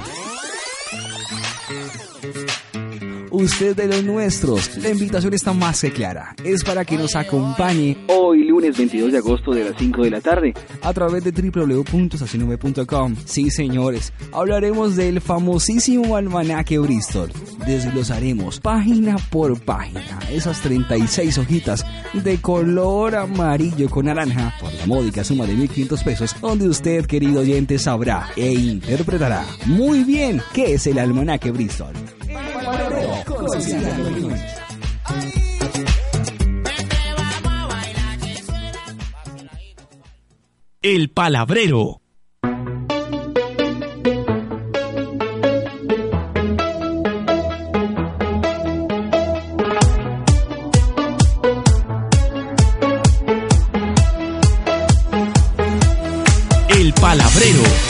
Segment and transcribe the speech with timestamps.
[3.32, 6.34] Usted de los nuestros, la invitación está más que clara.
[6.42, 10.20] Es para que nos acompañe hoy lunes 22 de agosto de las 5 de la
[10.20, 10.52] tarde
[10.82, 13.14] a través de www.estacionv.com.
[13.24, 17.30] Sí, señores, hablaremos del famosísimo almanaque Bristol.
[17.66, 25.22] Desglosaremos página por página esas 36 hojitas de color amarillo con naranja por la módica
[25.22, 30.88] suma de 1.500 pesos, donde usted, querido oyente, sabrá e interpretará muy bien qué es
[30.88, 31.94] el almanaque Bristol.
[40.82, 42.00] El Palabrero.
[56.68, 57.89] El Palabrero.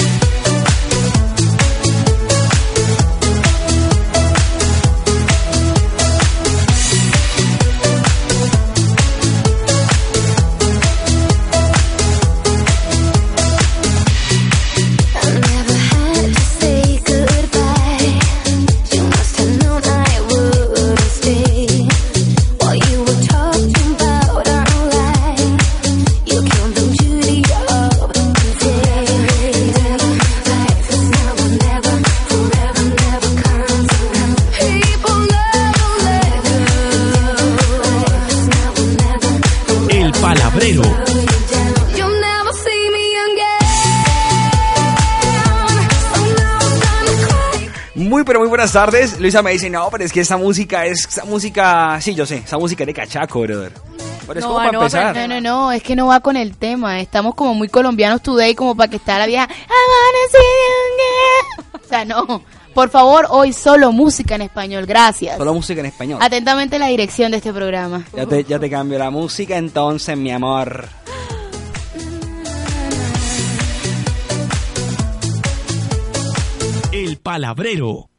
[48.60, 49.18] Buenas tardes.
[49.18, 52.42] Luisa me dice, no, pero es que esta música es esta música, sí, yo sé,
[52.44, 53.72] esa música es de cachaco, brother.
[54.26, 55.16] Pero es No, como para no, empezar.
[55.16, 57.00] no, no, no, es que no va con el tema.
[57.00, 59.48] Estamos como muy colombianos today, como para que está la vieja.
[61.72, 62.42] O sea, no.
[62.74, 64.84] Por favor, hoy solo música en español.
[64.84, 65.38] Gracias.
[65.38, 66.18] Solo música en español.
[66.22, 68.04] Atentamente la dirección de este programa.
[68.14, 70.86] Ya te, ya te cambio la música entonces, mi amor.
[76.92, 78.09] El Palabrero.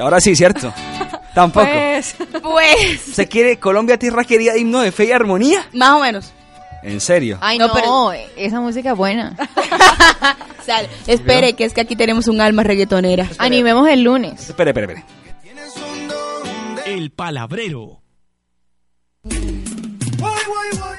[0.00, 0.72] Ahora sí, ¿cierto?
[1.34, 1.66] Tampoco.
[1.66, 5.64] Pues, pues, ¿Se quiere Colombia, tierra querida, himno de fe y armonía?
[5.72, 6.32] más o menos.
[6.82, 7.38] ¿En serio?
[7.40, 9.36] Ay, No, no, pero- esa música es buena.
[10.66, 13.28] Sal, espere, que es que aquí tenemos un alma reggaetonera.
[13.38, 14.48] Animemos el lunes.
[14.48, 15.04] Espere, espere, espere.
[16.86, 18.00] El Palabrero.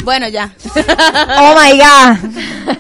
[0.03, 0.53] Bueno, ya.
[0.75, 2.75] Oh my god.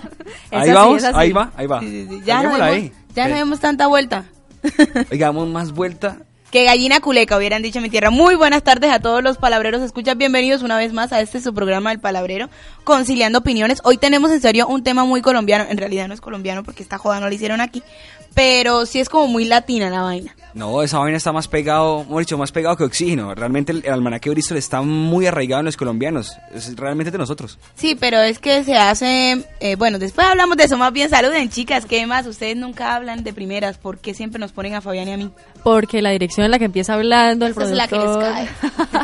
[0.51, 1.79] Ahí así, vamos, ahí va, ahí va.
[1.79, 2.21] Sí, sí, sí.
[2.25, 2.91] Ya, no vemos, ahí.
[3.15, 4.25] ya no vemos tanta vuelta.
[5.11, 6.19] Oigamos más vuelta
[6.51, 8.09] Que gallina culeca, hubieran dicho mi tierra.
[8.09, 9.81] Muy buenas tardes a todos los palabreros.
[9.81, 12.49] Escuchas, bienvenidos una vez más a este su programa El Palabrero,
[12.83, 13.79] conciliando opiniones.
[13.83, 15.65] Hoy tenemos en serio un tema muy colombiano.
[15.69, 17.83] En realidad no es colombiano porque esta joda no la hicieron aquí.
[18.33, 20.35] Pero sí es como muy latina la vaina.
[20.53, 23.33] No, esa vaina está más pegado, hemos dicho, más pegado que oxígeno.
[23.33, 26.37] Realmente el, el almanaque Bristol está muy arraigado en los colombianos.
[26.53, 27.57] Es realmente de nosotros.
[27.75, 29.45] Sí, pero es que se hace...
[29.61, 30.77] eh, bueno, después hablamos de eso.
[30.77, 31.85] Más bien saluden, chicas.
[31.85, 32.27] ¿Qué más?
[32.27, 33.77] Ustedes nunca hablan de primeras.
[33.77, 35.29] ¿Por qué siempre nos ponen a Fabián y a mí?
[35.63, 38.33] Porque la dirección en la que empieza hablando el Esa es la que les productor.
[38.33, 38.49] cae.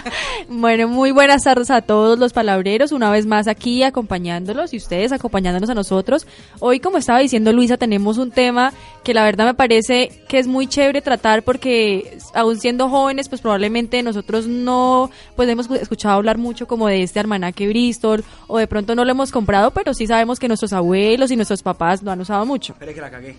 [0.49, 5.13] bueno, muy buenas tardes a todos los palabreros, una vez más aquí acompañándolos y ustedes
[5.13, 6.27] acompañándonos a nosotros.
[6.59, 8.73] Hoy, como estaba diciendo Luisa, tenemos un tema
[9.03, 13.41] que la verdad me parece que es muy chévere tratar porque aún siendo jóvenes, pues
[13.41, 18.67] probablemente nosotros no pues hemos escuchado hablar mucho como de este almanaque Bristol o de
[18.67, 22.11] pronto no lo hemos comprado, pero sí sabemos que nuestros abuelos y nuestros papás lo
[22.11, 22.73] han usado mucho.
[22.73, 23.35] Espere que la cagué.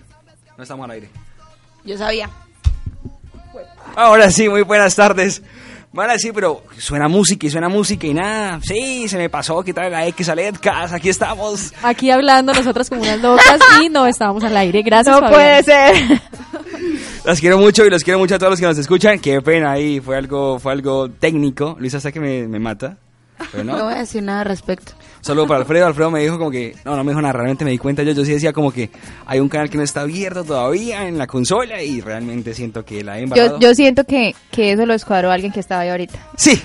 [0.57, 1.11] No estamos al aire.
[1.85, 2.29] Yo sabía.
[3.95, 5.45] Ahora sí, muy buenas tardes.
[5.93, 8.61] Van a decir, pero suena música y suena música y nada.
[8.63, 10.93] Sí, se me pasó quitar la X a Ledcas.
[10.93, 11.73] Aquí estamos.
[11.83, 14.83] Aquí hablando nosotras como unas locas y no estábamos al aire.
[14.83, 15.15] Gracias.
[15.15, 15.33] No Fabián.
[15.33, 16.21] puede ser.
[17.25, 19.19] Las quiero mucho y los quiero mucho a todos los que nos escuchan.
[19.19, 21.77] Qué pena ahí, fue algo, fue algo técnico.
[21.79, 22.97] Luisa hasta que me, me mata.
[23.53, 23.85] Pero No no.
[23.85, 24.93] voy a decir nada al respecto.
[25.21, 25.87] Solo para Alfredo.
[25.87, 28.13] Alfredo me dijo como que, no, no me dijo nada, realmente me di cuenta yo.
[28.13, 28.91] Yo sí decía como que
[29.27, 33.03] hay un canal que no está abierto todavía en la consola y realmente siento que
[33.03, 33.59] la he embarrado.
[33.59, 36.19] Yo, yo siento que, que eso lo escuadró alguien que estaba ahí ahorita.
[36.37, 36.61] Sí.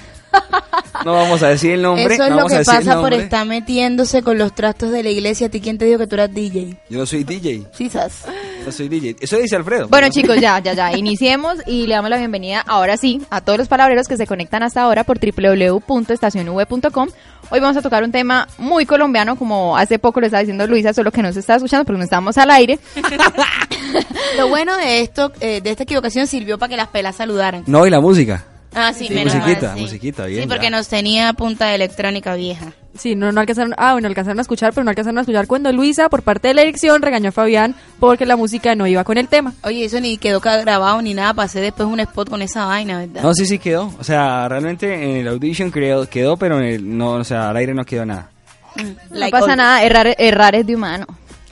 [1.05, 2.13] No vamos a decir el nombre.
[2.13, 5.47] Eso es no lo que pasa por estar metiéndose con los trastos de la iglesia.
[5.47, 6.77] ¿A ti quién te dijo que tú eras DJ?
[6.89, 7.63] Yo no soy DJ.
[7.73, 8.23] Sí, sas.
[8.65, 9.17] No soy DJ.
[9.19, 9.89] Eso dice Alfredo.
[9.89, 10.13] Bueno, No.
[10.13, 10.95] chicos, ya, ya, ya.
[10.95, 14.63] Iniciemos y le damos la bienvenida ahora sí a todos los palabreros que se conectan
[14.63, 17.09] hasta ahora por www.estacionv.com.
[17.49, 20.93] Hoy vamos a tocar un tema muy colombiano, como hace poco lo estaba diciendo Luisa,
[20.93, 22.79] solo que no se está escuchando porque no estamos al aire.
[24.37, 27.63] Lo bueno de esto, eh, de esta equivocación, sirvió para que las pelas saludaran.
[27.67, 28.45] No, y la música.
[28.75, 29.81] Ah, sí, Sí, menos musiquita, mal, sí.
[29.83, 30.69] musiquita, bien, Sí, porque ya.
[30.71, 32.73] nos tenía punta de electrónica vieja.
[32.97, 35.71] Sí, no, no alcanzaron, ah, bueno, alcanzaron a escuchar, pero no alcanzaron a escuchar cuando
[35.71, 39.17] Luisa, por parte de la dirección, regañó a Fabián porque la música no iba con
[39.17, 39.53] el tema.
[39.63, 41.33] Oye, eso ni quedó grabado ni nada.
[41.33, 43.23] Pasé después un spot con esa vaina, ¿verdad?
[43.23, 43.91] No, sí, sí quedó.
[43.99, 47.57] O sea, realmente en el audition quedó, quedó pero en el, no, o sea, al
[47.57, 48.29] aire no quedó nada.
[48.75, 51.05] No Like pasa all- nada, errar, errar es de humano.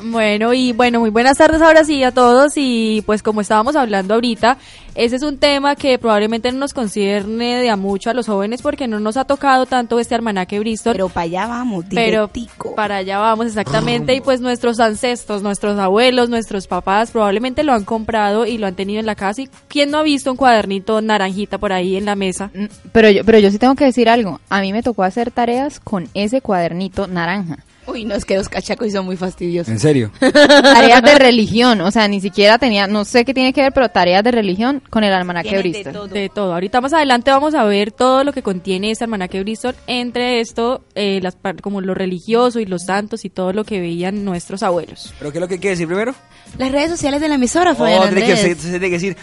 [0.03, 4.15] Bueno, y bueno, muy buenas tardes ahora sí a todos y pues como estábamos hablando
[4.15, 4.57] ahorita,
[4.95, 8.61] ese es un tema que probablemente no nos concierne de a mucho a los jóvenes
[8.61, 10.93] porque no nos ha tocado tanto este almanaque Bristol.
[10.93, 12.75] Pero para allá vamos, pero directico.
[12.75, 17.85] para allá vamos exactamente y pues nuestros ancestros, nuestros abuelos, nuestros papás probablemente lo han
[17.85, 21.01] comprado y lo han tenido en la casa y quién no ha visto un cuadernito
[21.01, 22.49] naranjita por ahí en la mesa.
[22.53, 24.39] Mm, Pero yo, pero yo sí tengo que decir algo.
[24.49, 27.59] A mí me tocó hacer tareas con ese cuadernito naranja.
[27.91, 29.71] Uy, no, es que los cachacos y son muy fastidiosos.
[29.71, 30.11] ¿En serio?
[30.19, 33.89] Tareas de religión, o sea, ni siquiera tenía, no sé qué tiene que ver, pero
[33.89, 35.93] tareas de religión con el almanaque Tienen de Bristol.
[35.93, 36.07] todo.
[36.07, 36.53] De todo.
[36.53, 39.75] Ahorita más adelante vamos a ver todo lo que contiene este almanaque Bristol.
[39.87, 43.79] Entre esto, eh, las, par- como lo religioso y los santos y todo lo que
[43.79, 45.13] veían nuestros abuelos.
[45.19, 46.13] ¿Pero qué es lo que quiere decir primero?
[46.57, 48.57] Las redes sociales de la emisora, Fabián Oh, tiene que, Andrés.
[48.57, 49.17] se- se tiene que decir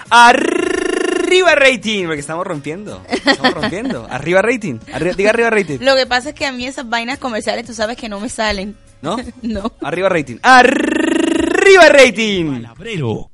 [1.28, 3.02] arriba rating, porque estamos rompiendo.
[3.08, 4.06] Estamos rompiendo.
[4.10, 4.78] Arriba rating.
[5.16, 5.78] Diga arriba rating.
[5.80, 8.28] Lo que pasa es que a mí esas vainas comerciales, tú sabes que no me
[8.28, 8.76] salen.
[9.02, 9.16] ¿No?
[9.42, 9.72] No.
[9.82, 10.36] Arriba rating.
[10.42, 12.62] Arriba rating.
[12.62, 13.30] Palabrero.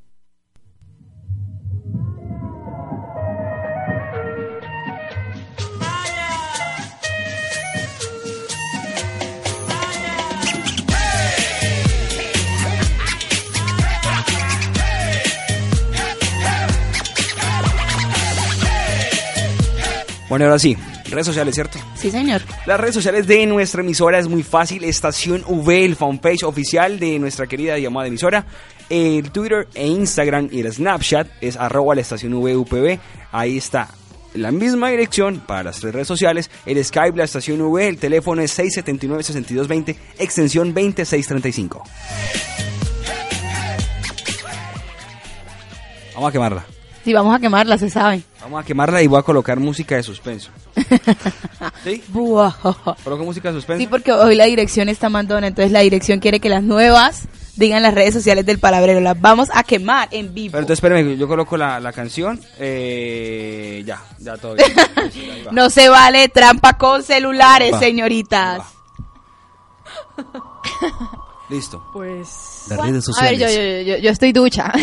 [20.34, 20.76] Bueno, ahora sí.
[21.10, 21.78] Redes sociales, ¿cierto?
[21.94, 22.42] Sí, señor.
[22.66, 24.82] Las redes sociales de nuestra emisora es muy fácil.
[24.82, 28.44] Estación V, el fanpage oficial de nuestra querida llamada emisora.
[28.90, 32.98] El Twitter e Instagram y el Snapchat es arroba la estación VUPB.
[33.30, 33.90] Ahí está
[34.34, 36.50] la misma dirección para las tres redes sociales.
[36.66, 41.84] El Skype, la estación V, el teléfono es 679-6220, extensión 20635.
[46.16, 46.73] Vamos a quemarla.
[47.04, 48.22] Sí, vamos a quemarla, se sabe.
[48.40, 50.50] Vamos a quemarla y voy a colocar música de suspenso.
[51.84, 52.02] ¿Sí?
[52.08, 52.52] Buah.
[53.04, 53.78] Coloco música de suspenso.
[53.80, 57.82] Sí, porque hoy la dirección está mandona, entonces la dirección quiere que las nuevas digan
[57.82, 59.00] las redes sociales del palabrero.
[59.00, 60.52] Las vamos a quemar en vivo.
[60.52, 62.40] Pero entonces espérame, yo coloco la, la canción.
[62.58, 64.72] Eh, ya, ya todo bien.
[65.52, 67.78] No se vale trampa con celulares, Va.
[67.80, 68.62] señoritas.
[71.50, 71.84] Listo.
[71.92, 72.64] Pues...
[72.70, 74.72] Las redes A ver, yo, yo, yo, yo estoy ducha.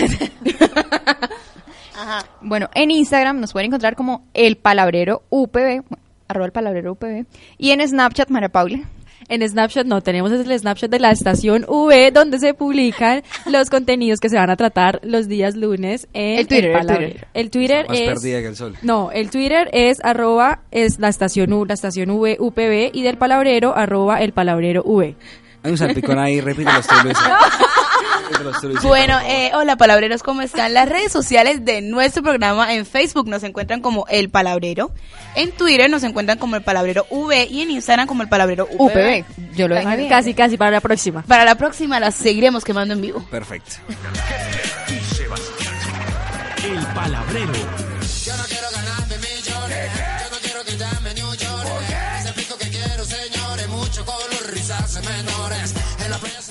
[2.42, 7.26] Bueno, en Instagram nos pueden encontrar como el palabrero UPB, bueno, arroba el palabrero UPB,
[7.58, 8.80] y en Snapchat María Paula.
[9.30, 14.20] En Snapchat no, tenemos el Snapchat de la estación V donde se publican los contenidos
[14.20, 17.12] que se van a tratar los días lunes en El Twitter, el Palabrero.
[17.12, 17.28] Twitter.
[17.34, 18.08] El Twitter Más es...
[18.08, 18.76] perdida que el sol.
[18.82, 23.18] No, el Twitter es arroba es la estación U, la estación V, UPB y del
[23.18, 25.16] palabrero arroba el palabrero V.
[25.64, 27.38] Hay un salpicón ahí, repítelos tú, Luisa.
[28.84, 30.74] Bueno, eh, hola palabreros, ¿cómo están?
[30.74, 34.92] Las redes sociales de nuestro programa en Facebook nos encuentran como El Palabrero,
[35.36, 39.24] en Twitter nos encuentran como El Palabrero V y en Instagram como El Palabrero UPB.
[39.26, 39.56] UPB.
[39.56, 40.10] Yo lo bien.
[40.10, 41.24] Casi, casi para la próxima.
[41.24, 43.26] Para la próxima las seguiremos quemando en vivo.
[43.30, 43.76] Perfecto.
[46.64, 47.81] El palabrero.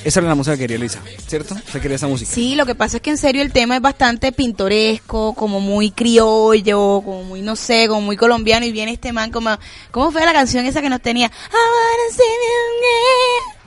[0.03, 1.55] Esa era la música que quería Luisa, ¿cierto?
[1.55, 2.31] Usted quería esa música.
[2.33, 5.91] Sí, lo que pasa es que en serio el tema es bastante pintoresco, como muy
[5.91, 9.51] criollo, como muy, no sé, como muy colombiano y viene este man como,
[9.91, 11.31] ¿cómo fue la canción esa que nos tenía?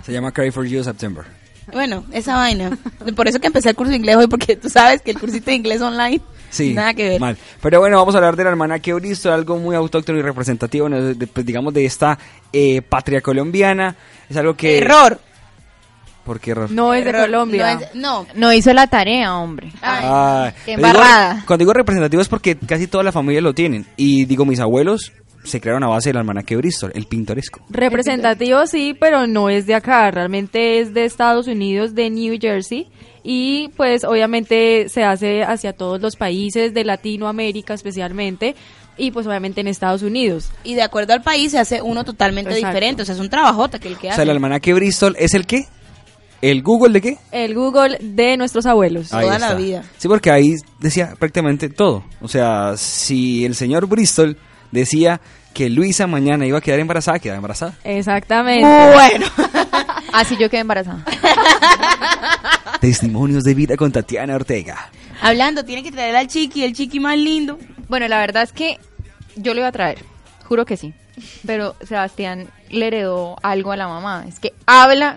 [0.05, 1.23] Se llama Cry for You September.
[1.71, 2.77] Bueno, esa vaina.
[3.15, 5.45] Por eso que empecé el curso de inglés hoy, porque tú sabes que el cursito
[5.45, 7.19] de inglés online, Sí, nada que ver.
[7.21, 7.37] mal.
[7.61, 10.87] Pero bueno, vamos a hablar del almanaque Bristol, algo muy autóctono y representativo,
[11.33, 12.19] pues, digamos, de esta
[12.51, 13.95] eh, patria colombiana.
[14.29, 14.77] Es algo que...
[14.79, 15.19] Error.
[16.25, 16.71] ¿Por qué error?
[16.71, 17.21] No es de Error.
[17.25, 17.73] Colombia.
[17.75, 18.25] No, es- no.
[18.35, 19.71] No hizo la tarea, hombre.
[19.81, 21.43] Ay, qué pero digo- embarrada.
[21.45, 23.85] cuando digo representativo es porque casi toda la familia lo tienen.
[23.97, 25.11] Y digo, mis abuelos
[25.43, 27.59] se crearon a base del almanaque Bristol, el pintoresco.
[27.69, 32.87] Representativo sí, pero no es de acá, realmente es de Estados Unidos, de New Jersey.
[33.25, 38.55] Y pues obviamente se hace hacia todos los países de Latinoamérica especialmente
[38.97, 40.49] y pues obviamente en Estados Unidos.
[40.63, 42.67] Y de acuerdo al país se hace uno totalmente Exacto.
[42.67, 43.01] diferente.
[43.01, 44.15] O sea, es un trabajote que el que O hace.
[44.17, 45.67] sea, el almanaque Bristol es el qué?
[46.43, 47.17] ¿El Google de qué?
[47.31, 49.13] El Google de nuestros abuelos.
[49.13, 49.81] Ahí Toda la vida.
[49.97, 52.03] Sí, porque ahí decía prácticamente todo.
[52.19, 54.37] O sea, si el señor Bristol
[54.69, 55.21] decía
[55.53, 57.75] que Luisa mañana iba a quedar embarazada, quedaba embarazada.
[57.85, 58.65] Exactamente.
[58.65, 59.25] Bueno.
[60.13, 61.05] Así yo quedé embarazada.
[62.81, 64.91] Testimonios de vida con Tatiana Ortega.
[65.21, 67.57] Hablando, tiene que traer al chiqui, el chiqui más lindo.
[67.87, 68.79] Bueno, la verdad es que
[69.37, 69.99] yo lo iba a traer.
[70.43, 70.93] Juro que sí.
[71.45, 74.25] Pero Sebastián le heredó algo a la mamá.
[74.27, 75.15] Es que habla.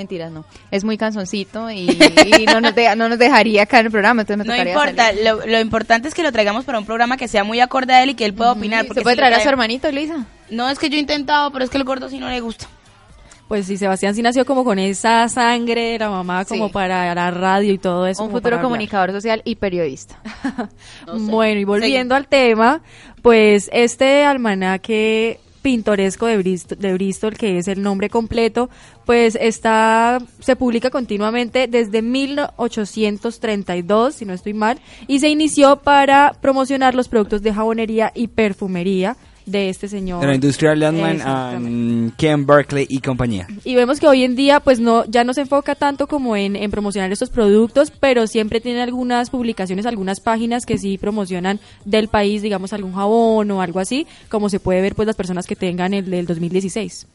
[0.00, 0.46] Mentiras, no.
[0.70, 1.90] Es muy canzoncito y,
[2.40, 4.22] y no, nos deja- no nos dejaría acá en el programa.
[4.22, 7.28] Entonces me No importa, lo, lo importante es que lo traigamos para un programa que
[7.28, 8.86] sea muy acorde a él y que él pueda opinar.
[8.86, 10.24] porque ¿Se puede si traer a trae- su hermanito, Luisa?
[10.48, 12.66] No, es que yo he intentado, pero es que el gordo sí no le gusta.
[13.46, 16.72] Pues sí, Sebastián sí nació como con esa sangre de la mamá como Sí.
[16.72, 18.22] para la radio y todo eso.
[18.24, 20.18] Un futuro comunicador social y periodista.
[21.12, 22.80] Bueno, y volviendo al tema,
[23.22, 28.68] pues este almanaque pintoresco de Bristol, de Bristol, que es el nombre completo,
[29.06, 36.32] pues está se publica continuamente desde 1832, si no estoy mal, y se inició para
[36.40, 39.18] promocionar los productos de jabonería y perfumería
[39.50, 40.20] de este señor.
[40.20, 41.68] De la Industrial Landman Exactamente.
[41.68, 43.46] and Ken Berkeley y compañía.
[43.64, 46.56] Y vemos que hoy en día pues no ya no se enfoca tanto como en,
[46.56, 52.08] en promocionar estos productos, pero siempre tiene algunas publicaciones, algunas páginas que sí promocionan del
[52.08, 55.56] país, digamos algún jabón o algo así, como se puede ver pues las personas que
[55.56, 57.06] tengan el del 2016.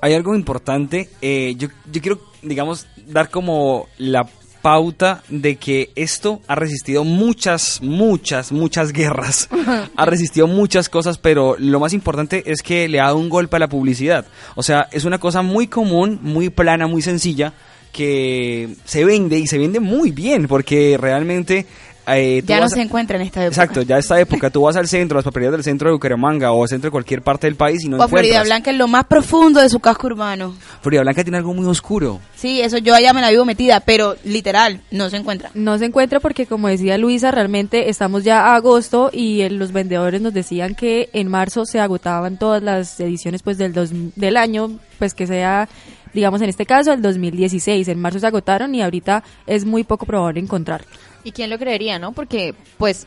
[0.00, 4.28] Hay algo importante, eh, yo, yo quiero, digamos, dar como la
[4.62, 9.48] pauta de que esto ha resistido muchas, muchas, muchas guerras,
[9.96, 13.56] ha resistido muchas cosas, pero lo más importante es que le ha dado un golpe
[13.56, 14.26] a la publicidad.
[14.54, 17.52] O sea, es una cosa muy común, muy plana, muy sencilla,
[17.92, 21.66] que se vende y se vende muy bien, porque realmente...
[22.08, 23.62] eh, Ya no a- se encuentra en esta época.
[23.62, 26.62] Exacto, ya esta época tú vas al centro, las papelerías del centro de Bucaramanga o
[26.62, 28.46] al centro de cualquier parte del país y no o a Florida encuentras.
[28.48, 30.54] Blanca en lo más profundo de su casco urbano.
[30.82, 32.20] Florida Blanca tiene algo muy oscuro.
[32.34, 35.50] Sí, eso yo allá me la vivo metida, pero literal, no se encuentra.
[35.54, 40.20] No se encuentra porque como decía Luisa, realmente estamos ya a agosto y los vendedores
[40.20, 44.78] nos decían que en marzo se agotaban todas las ediciones pues del dos- del año,
[44.98, 45.68] pues que sea
[46.12, 50.06] digamos en este caso el 2016, en marzo se agotaron y ahorita es muy poco
[50.06, 50.88] probable encontrarlo.
[51.24, 52.12] ¿Y quién lo creería, no?
[52.12, 53.06] Porque, pues,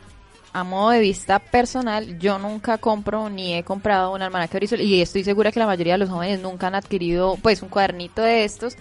[0.54, 5.02] a modo de vista personal, yo nunca compro ni he comprado un almanaque Bristol y
[5.02, 8.44] estoy segura que la mayoría de los jóvenes nunca han adquirido, pues, un cuadernito de
[8.44, 8.76] estos,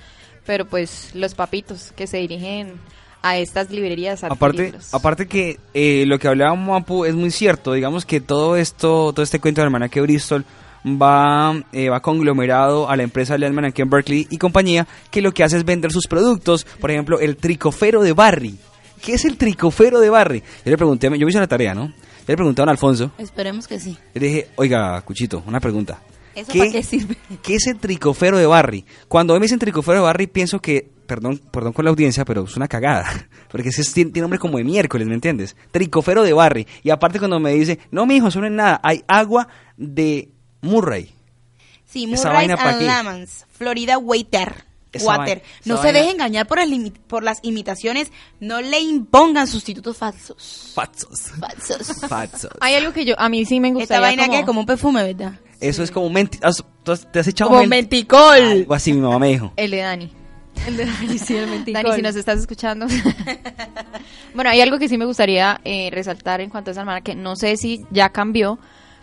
[0.44, 2.74] pero pues los papitos que se dirigen
[3.22, 7.72] a estas librerías Aparte, aparte que eh, lo que hablaba Mapu es muy cierto.
[7.72, 10.44] Digamos que todo esto, todo este cuento del almanaque Bristol
[10.84, 15.32] va, eh, va conglomerado a la empresa Landman aquí en Berkeley y compañía, que lo
[15.32, 16.64] que hace es vender sus productos.
[16.80, 18.58] Por ejemplo, el tricofero de Barry.
[19.02, 20.40] ¿Qué es el tricofero de Barry?
[20.64, 21.86] Yo le pregunté, yo me hice la tarea, ¿no?
[21.88, 21.94] Yo
[22.28, 23.10] le pregunté a don Alfonso.
[23.18, 23.96] Esperemos que sí.
[24.14, 26.00] Le dije, oiga, Cuchito, una pregunta.
[26.34, 27.16] ¿Eso para qué sirve?
[27.42, 28.84] ¿Qué es el tricofero de Barry?
[29.08, 32.56] Cuando me dicen tricofero de Barry, pienso que, perdón, perdón con la audiencia, pero es
[32.56, 33.28] una cagada.
[33.50, 35.56] Porque ese es- tiene, tiene nombre como de miércoles, ¿me entiendes?
[35.72, 36.66] Tricofero de Barry.
[36.82, 40.30] Y aparte cuando me dice, no, mi hijo, eso no es nada, hay agua de
[40.62, 41.12] Murray.
[41.84, 42.84] Sí, ¿Esa Murray's vaina pa' and qué?
[42.86, 44.64] Lemons, Florida Water.
[44.92, 45.38] Esa Water.
[45.42, 50.72] vaina- no se deje engañar por, el por las imitaciones, no le impongan sustitutos falsos.
[50.74, 51.20] Fatsos.
[51.38, 52.00] Falsos.
[52.08, 52.50] Fatsos.
[52.60, 54.60] Hay algo que yo, a mí sí me gustaría Esta vaina como, que es como
[54.60, 55.32] un perfume, ¿verdad?
[55.60, 56.38] Eso es como un menti...
[56.42, 58.34] ¿has- tú has- ¿Te has echado Como menti- menticol.
[58.42, 59.52] Algo así mi mamá me dijo.
[59.56, 60.12] el de Dani.
[60.66, 61.82] El de Dani, sí, el menticol.
[61.82, 62.86] Dani, si nos estás escuchando.
[64.34, 67.14] bueno, hay algo que sí me gustaría eh, resaltar en cuanto a esa almanaque.
[67.14, 68.58] No sé si ya cambió,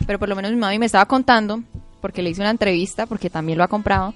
[0.06, 1.62] pero por lo menos mi mami me estaba contando,
[2.00, 4.14] porque le hice una entrevista, porque también lo ha comprado,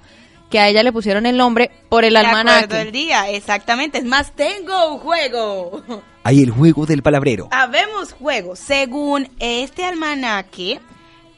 [0.54, 2.80] que a ella le pusieron el nombre por el De acuerdo almanaque.
[2.82, 3.98] el día, exactamente.
[3.98, 5.82] Es más, tengo un juego.
[6.22, 7.48] Hay el juego del palabrero.
[7.50, 8.54] Habemos juego.
[8.54, 10.78] Según este almanaque,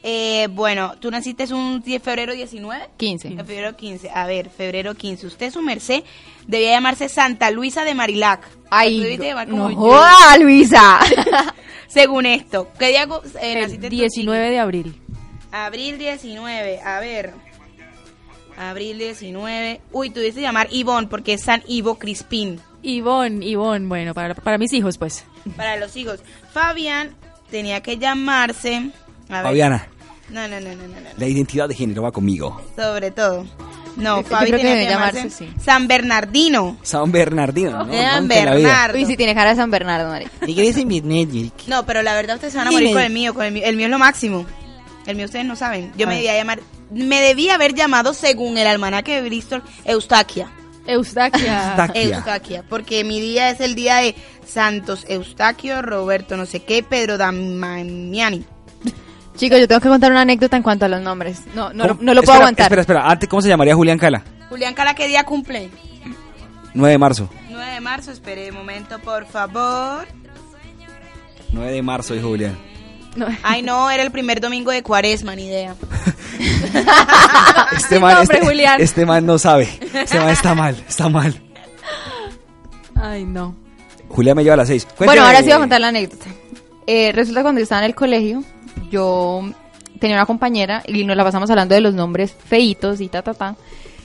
[0.03, 2.89] eh, bueno, tú naciste un 10 febrero 19.
[2.95, 3.27] 15.
[3.29, 4.11] En febrero 15.
[4.11, 5.25] A ver, febrero 15.
[5.25, 6.03] Usted, su merced,
[6.45, 8.47] debía llamarse Santa Luisa de Marilac.
[8.47, 10.99] Tú Ay, debiste llamar como no joda, Luisa.
[11.87, 13.07] Según esto, ¿qué día
[13.41, 15.01] eh, El naciste tú, 19 de abril.
[15.51, 16.81] Abril 19.
[16.81, 17.46] A ver.
[18.57, 19.81] Abril 19.
[19.91, 22.59] Uy, tú debiste llamar Ivonne porque es San Ivo Crispín.
[22.81, 25.25] Ivonne, Ivonne, bueno, para, para mis hijos, pues.
[25.55, 26.19] Para los hijos.
[26.53, 27.15] Fabián
[27.51, 28.91] tenía que llamarse.
[29.29, 29.43] A ver.
[29.43, 29.87] Fabiana,
[30.29, 31.09] No, no, no, no, no, no.
[31.17, 32.61] la identidad de género va conmigo.
[32.75, 33.45] Sobre todo.
[33.97, 35.53] No, Fabi que tenía que llamarse, llamarse, sí.
[35.59, 36.77] San Bernardino.
[36.83, 37.91] San Bernardino, ¿no?
[37.93, 38.27] San.
[38.27, 38.95] Bernardo.
[38.95, 40.27] Uy, sí tiene cara de San Bernardo, Mari.
[40.45, 41.01] ¿Y qué dice mi?
[41.67, 43.63] No, pero la verdad ustedes se van a morir con el mío, con el mío.
[43.65, 44.45] El mío es lo máximo.
[45.07, 45.91] El mío ustedes no saben.
[45.97, 46.15] Yo me Ah.
[46.17, 46.59] debía llamar,
[46.91, 50.49] me debía haber llamado según el almanaque de Bristol Eustaquia.
[50.85, 51.69] Eustaquia.
[51.69, 52.15] Eustaquia.
[52.17, 54.15] Eustaquia, porque mi día es el día de
[54.45, 58.45] Santos Eustaquio, Roberto no sé qué, Pedro Damiani.
[59.35, 61.41] Chicos, yo tengo que contar una anécdota en cuanto a los nombres.
[61.53, 62.65] No, no, no lo puedo Espera, aguantar.
[62.65, 63.07] Espera, espera.
[63.07, 64.23] Antes, ¿cómo se llamaría Julián Cala?
[64.49, 65.69] Julián Cala, ¿qué día cumple?
[66.73, 67.29] 9 de marzo.
[67.49, 70.07] 9 de marzo, espere un momento, por favor.
[71.51, 72.57] 9 de marzo, dijo Julián.
[73.17, 73.27] No.
[73.43, 75.75] Ay, no, era el primer domingo de cuaresma, ni idea.
[77.75, 78.79] Este man, nombre, este, Julián.
[78.81, 79.67] este man no sabe.
[79.93, 81.41] Este man está mal, está mal.
[82.95, 83.55] Ay, no.
[84.09, 84.87] Julián me lleva a las 6.
[84.99, 86.27] Bueno, ahora sí voy a contar la anécdota.
[86.85, 88.43] Eh, resulta que cuando yo estaba en el colegio,
[88.89, 89.41] yo
[89.99, 93.33] tenía una compañera y nos la pasamos hablando de los nombres feitos y ta, ta,
[93.33, 93.55] ta.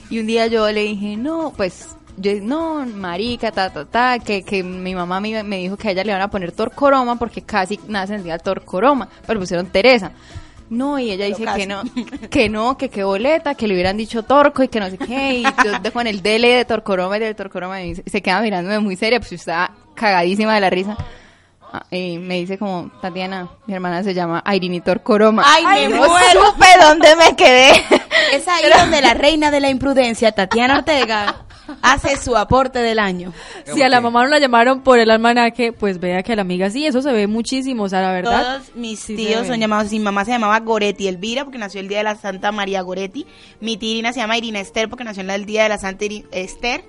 [0.09, 4.43] Y un día yo le dije, no, pues, yo, no, marica, ta, ta, ta, que,
[4.43, 7.41] que mi mamá me, me dijo que a ella le iban a poner Torcoroma porque
[7.41, 10.11] casi nace el día Torcoroma, pero pusieron Teresa.
[10.69, 11.59] No, y ella dice casi.
[11.61, 11.83] que no,
[12.31, 15.35] que no, que qué boleta, que le hubieran dicho Torco y que no sé qué,
[15.35, 18.79] y yo dejo en el DL de Torcoroma y de Torcoroma y se queda mirándome
[18.79, 20.97] muy seria, pues yo estaba cagadísima de la risa.
[21.75, 25.43] Ah, Y me dice como, Tatiana, mi hermana se llama Irene Torcoroma.
[25.45, 27.71] Ay, me no supe dónde me quedé.
[28.31, 31.45] Es ahí donde la reina de la imprudencia, Tatiana Ortega,
[31.81, 33.33] hace su aporte del año.
[33.65, 36.41] Si a la mamá no la llamaron por el almanaque, pues vea que a la
[36.41, 38.57] amiga sí, eso se ve muchísimo, o sea, la verdad.
[38.59, 39.91] Todos mis sí tíos son llamados.
[39.91, 43.25] Mi mamá se llamaba Goretti Elvira porque nació el día de la Santa María Goretti.
[43.59, 46.05] Mi tía Irina se llama Irina Esther porque nació en el día de la Santa
[46.05, 46.83] Iri- Esther.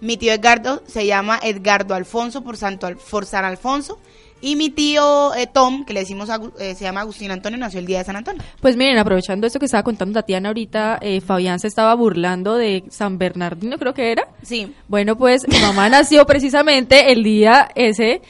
[0.00, 3.98] Mi tío Edgardo se llama Edgardo Alfonso por, Santo Al- por San Alfonso.
[4.42, 7.84] Y mi tío eh, Tom, que le decimos eh, se llama Agustín Antonio, nació el
[7.84, 8.42] día de San Antonio.
[8.62, 12.84] Pues miren, aprovechando esto que estaba contando Tatiana ahorita, eh, Fabián se estaba burlando de
[12.88, 14.28] San Bernardino, creo que era.
[14.42, 14.74] Sí.
[14.88, 18.22] Bueno, pues mi mamá nació precisamente el día ese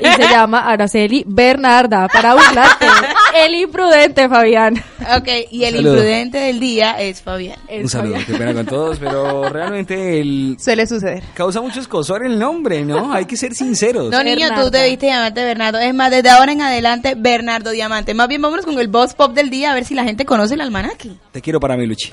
[0.00, 2.86] y se llama Araceli Bernarda, para burlarte.
[3.34, 4.74] El imprudente, Fabián.
[5.16, 5.94] Ok, y el saludo.
[5.94, 7.58] imprudente del día es Fabián.
[7.68, 8.26] Es Un saludo, Fabián.
[8.26, 10.56] qué pena con todos, pero realmente el...
[10.58, 11.22] Suele suceder.
[11.34, 13.12] causa mucho escosor el nombre, ¿no?
[13.12, 14.10] Hay que ser sinceros.
[14.10, 14.70] No, niño, tú Bernarda.
[14.80, 15.78] debiste llamarte Bernardo.
[15.78, 18.14] Es más, desde ahora en adelante, Bernardo Diamante.
[18.14, 20.54] Más bien, vámonos con el boss pop del día a ver si la gente conoce
[20.54, 21.10] el almanaque.
[21.32, 22.10] Te quiero para mí, Luchi.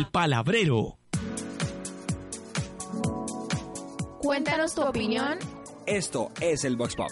[0.00, 0.96] El palabrero.
[4.22, 5.38] Cuéntanos tu opinión.
[5.84, 7.10] Esto es el Box Pop.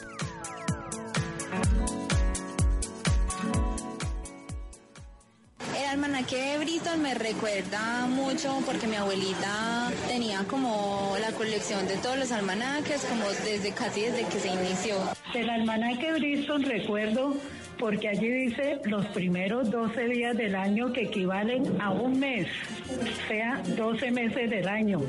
[5.79, 11.99] El almanaque de Bristol me recuerda mucho porque mi abuelita tenía como la colección de
[11.99, 14.97] todos los almanaques, como desde casi desde que se inició.
[15.35, 17.35] Del almanaque Bristol recuerdo
[17.79, 22.47] porque allí dice los primeros 12 días del año que equivalen a un mes,
[22.91, 25.01] o sea, 12 meses del año.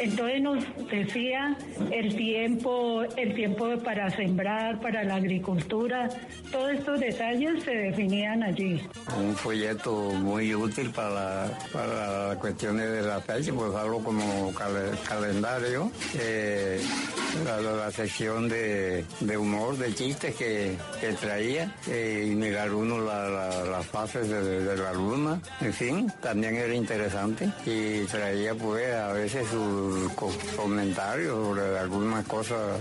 [0.00, 1.56] Entonces nos decía
[1.90, 6.08] el tiempo, el tiempo para sembrar, para la agricultura,
[6.50, 8.80] todos estos detalles se definían allí.
[9.18, 14.98] un folleto muy útil para, para las cuestiones de la fecha, pues algo como cal-
[15.08, 15.90] calendario.
[16.18, 16.80] Eh,
[17.44, 19.04] la, la- sección de,
[19.38, 24.76] humor, de chistes que, que traía, eh, y mirar uno la- la- las fases de,
[24.76, 31.34] la luna, en fin, también era interesante y traía pues a veces sus co- comentarios
[31.34, 32.80] sobre algunas cosas,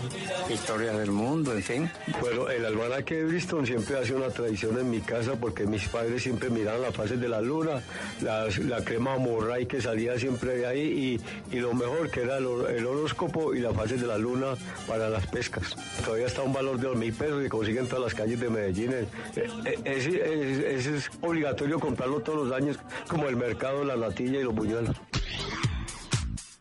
[0.49, 1.89] historias del mundo, en fin.
[2.21, 6.23] Bueno, el almanaque de Bristol siempre hace una tradición en mi casa porque mis padres
[6.23, 7.81] siempre miraban las fases de la luna,
[8.21, 11.19] la crema morray que salía siempre de ahí
[11.51, 14.55] y, lo mejor que era el, hor- el horóscopo y las fases de la luna
[14.87, 15.75] para las pescas.
[16.03, 18.93] Todavía está un valor de dos mil pesos y consiguen todas las calles de Medellín.
[19.35, 23.95] Eh, eh, Ese es, ese es obligatorio comprarlo todos los años como el mercado, la
[23.95, 24.95] natilla y los buñuelos.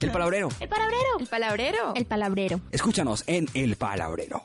[0.00, 0.48] El palabrero.
[0.58, 1.18] El palabrero.
[1.20, 1.92] El palabrero.
[1.94, 2.60] El palabrero.
[2.72, 4.42] Escúchanos en El Palabrero.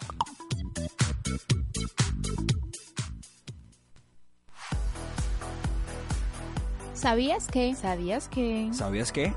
[6.93, 7.75] ¿Sabías que?
[7.75, 8.69] ¿Sabías que?
[8.71, 9.33] ¿Sabías qué?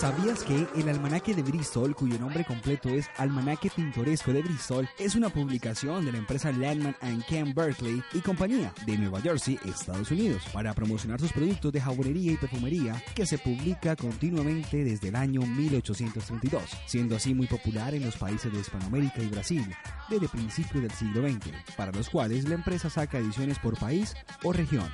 [0.00, 5.14] ¿Sabías que el Almanaque de Bristol, cuyo nombre completo es Almanaque Pintoresco de Bristol, es
[5.14, 10.10] una publicación de la empresa Landman and Ken Berkeley y compañía de Nueva Jersey, Estados
[10.10, 15.16] Unidos, para promocionar sus productos de jabonería y perfumería que se publica continuamente desde el
[15.16, 19.66] año 1832, siendo así muy popular en los países de Hispanoamérica y Brasil
[20.08, 24.52] desde principios del siglo XX, para los cuales la empresa saca ediciones por país o
[24.54, 24.90] región.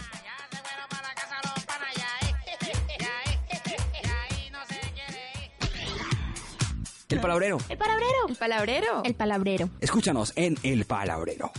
[7.08, 7.58] El Palabrero.
[7.68, 8.26] El palabrero.
[8.28, 9.02] El palabrero.
[9.04, 9.70] El palabrero.
[9.80, 11.52] Escúchanos en El Palabrero.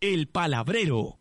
[0.00, 1.18] El palabrero.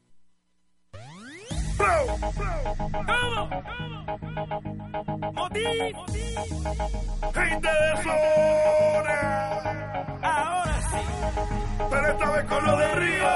[7.33, 9.19] Gente de zona.
[10.21, 10.97] Ahora sí.
[11.89, 13.29] Pero esta vez con lo de Río.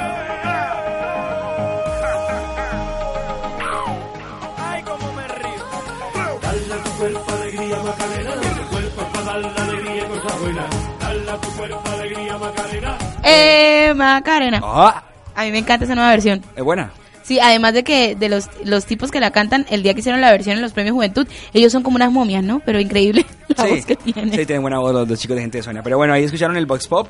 [13.23, 14.59] Eh, Macarena.
[14.63, 15.03] Ah,
[15.35, 16.41] A mí me encanta esa nueva versión.
[16.55, 16.91] es buena.
[17.23, 20.19] Sí, además de que de los, los tipos que la cantan, el día que hicieron
[20.19, 22.59] la versión en los premios Juventud, ellos son como unas momias, ¿no?
[22.65, 23.25] Pero increíble
[23.57, 24.31] la voz que tienen.
[24.31, 25.81] Sí, tienen buena voz los dos chicos de gente de Sonia.
[25.83, 27.07] Pero bueno, ahí escucharon el Vox Pop.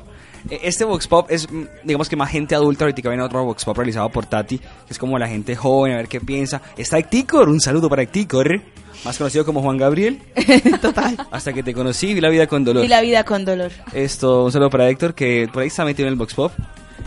[0.50, 2.84] Eh, Este Vox Pop es, mm, digamos que más gente adulta.
[2.84, 5.96] Ahorita viene otro Vox Pop realizado por Tati, que es como la gente joven, a
[5.96, 6.62] ver qué piensa.
[6.76, 8.62] Está Hecticor, un saludo para Hecticor,
[9.04, 10.22] más conocido como Juan Gabriel.
[10.80, 11.16] Total.
[11.30, 12.84] Hasta que te conocí, vi la vida con dolor.
[12.84, 13.70] Y la vida con dolor.
[13.92, 16.52] Esto, un saludo para Héctor, que por ahí está metido en el Vox Pop.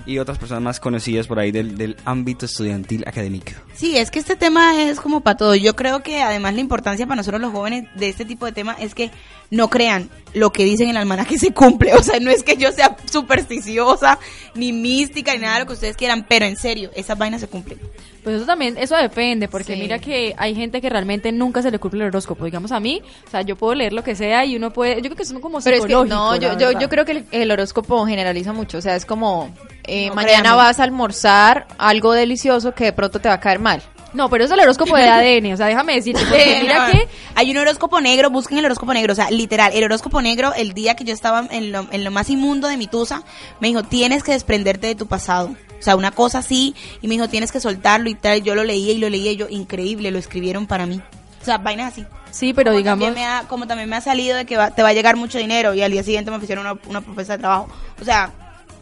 [0.06, 3.52] Y otras personas más conocidas por ahí del, del ámbito estudiantil académico.
[3.74, 5.56] Sí, es que este tema es como para todo.
[5.56, 8.74] Yo creo que además la importancia para nosotros los jóvenes de este tipo de tema
[8.80, 9.12] es que
[9.50, 11.94] no crean lo que dicen en el almanaque se cumple.
[11.96, 14.20] O sea, no es que yo sea supersticiosa,
[14.56, 17.48] ni mística, ni nada de lo que ustedes quieran, pero en serio, esas vainas se
[17.48, 17.80] cumplen.
[18.24, 19.80] Pues eso también, eso depende, porque Sí.
[19.80, 22.44] mira que hay gente que realmente nunca se le cumple el horóscopo.
[22.44, 25.04] Digamos a mí, o sea, yo puedo leer lo que sea y uno puede, yo
[25.04, 27.26] creo que son como Pero es que psicológico, no, yo, yo, yo creo que el,
[27.32, 28.80] el horóscopo generaliza mucho.
[28.80, 29.56] O sea, es como
[29.86, 33.60] eh, No, mañana vas a almorzar algo delicioso que de pronto te va a caer
[33.60, 33.82] mal.
[34.18, 36.92] No, pero eso es el horóscopo de ADN, o sea, déjame decirte, porque mira No,
[36.92, 40.54] que hay un horóscopo negro, busquen el horóscopo negro, o sea, literal, el horóscopo negro,
[40.56, 43.24] el día que yo estaba en lo, en lo más inmundo de mi tusa,
[43.62, 45.56] me dijo, tienes que desprenderte de tu pasado.
[45.80, 48.42] O sea, una cosa así, y me dijo, tienes que soltarlo y tal.
[48.42, 51.00] Yo lo leía y lo leía y yo, increíble, lo escribieron para mí.
[51.40, 52.04] O sea, vainas así.
[52.32, 54.72] sí, pero como digamos, También me ha, como también me ha salido de que va-
[54.72, 57.34] te va a llegar mucho dinero y al día siguiente me ofrecieron una, una propuesta
[57.34, 57.70] de trabajo.
[58.02, 58.32] O sea,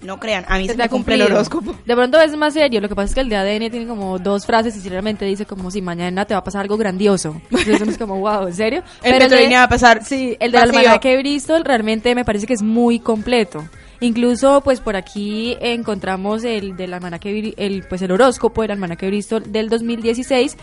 [0.06, 1.76] no crean, a mí se, me cumple el horóscopo.
[1.86, 4.18] De pronto es más serio, lo que pasa es que el de ADN tiene como
[4.20, 7.42] dos frases y si realmente dice como si mañana te va a pasar algo grandioso.
[7.52, 8.84] Entonces es como, wow, ¿en serio?
[9.04, 10.70] El de- Petrolina va a pasar Sí, el vacío.
[10.80, 13.68] almanaque de Bristol realmente me parece que es muy completo.
[14.02, 19.12] Incluso, pues por aquí encontramos el del almanaque, el, pues el horóscopo del almanaque de
[19.12, 20.58] Bristol del 2016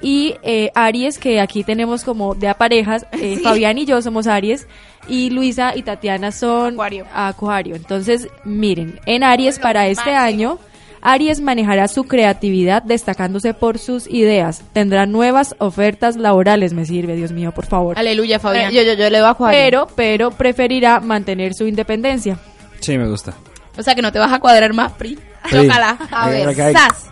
[0.00, 3.42] y eh, Aries, que aquí tenemos como de a parejas, eh, Sí.
[3.44, 4.66] Fabián y yo somos Aries
[5.08, 7.06] y Luisa y Tatiana son Acuario.
[7.14, 7.76] Acuario.
[7.76, 10.58] Entonces, miren, en Aries para este año,
[11.00, 14.62] Aries manejará su creatividad destacándose por sus ideas.
[14.72, 17.98] Tendrá nuevas ofertas laborales, me sirve, Dios mío, por favor.
[17.98, 18.70] Aleluya, Fabián.
[18.70, 19.58] Eh, yo, yo, yo le doy a Acuario.
[19.58, 22.38] Pero, pero preferirá mantener su independencia.
[22.80, 23.34] Sí, me gusta.
[23.76, 25.18] O sea, que no te vas a cuadrar más, Pri.
[25.50, 25.56] Sí.
[25.56, 25.98] Chócala.
[26.10, 27.11] A ver, Sas.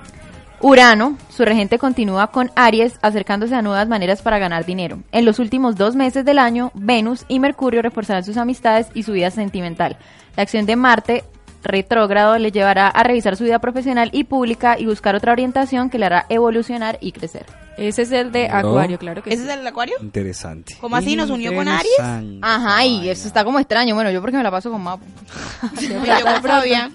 [0.63, 4.99] Urano, su regente continúa con Aries acercándose a nuevas maneras para ganar dinero.
[5.11, 9.13] En los últimos dos meses del año, Venus y Mercurio reforzarán sus amistades y su
[9.13, 9.97] vida sentimental.
[10.37, 11.25] La acción de Marte
[11.63, 15.99] retrógrado le llevará a revisar su vida profesional y pública y buscar otra orientación que
[15.99, 17.47] le hará evolucionar y crecer.
[17.79, 18.57] Ese es el de No.
[18.57, 19.49] Acuario, claro que ¿Ese sí.
[19.49, 19.95] es el acuario?
[20.03, 20.77] Interesante.
[20.79, 21.17] ¿Cómo así?
[21.17, 22.43] ¿Nos unió con Aries?
[22.43, 23.95] Ajá, y eso está como extraño.
[23.95, 25.05] Bueno, yo porque me la paso con Mapo.
[25.81, 26.93] Yo con Fabián.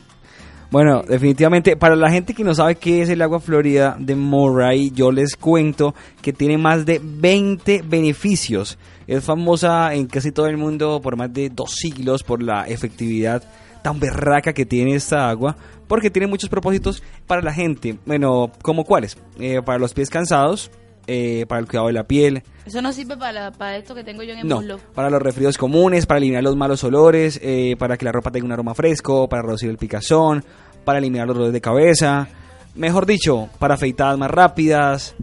[0.75, 4.91] Bueno, definitivamente, para la gente que no sabe qué es el agua florida de Murray,
[4.91, 8.77] yo les cuento que tiene más de 20 beneficios.
[9.07, 13.41] Es famosa en casi todo el mundo por más de dos siglos por la efectividad
[13.83, 15.55] tan berraca que tiene esta agua,
[15.87, 17.97] porque tiene muchos propósitos para la gente.
[18.05, 19.17] Bueno, ¿como cuáles?
[19.39, 20.71] Eh, para los pies cansados,
[21.07, 24.23] eh, para el cuidado de la piel, Eso no sirve para, para esto que tengo
[24.23, 24.79] yo en el no, muslo.
[24.93, 28.45] para los resfríos comunes, para eliminar los malos olores, eh, para que la ropa tenga
[28.45, 30.43] un aroma fresco, para reducir el picazón,
[30.83, 32.27] para eliminar los dolores de cabeza,
[32.75, 35.15] mejor dicho, para afeitadas más rápidas.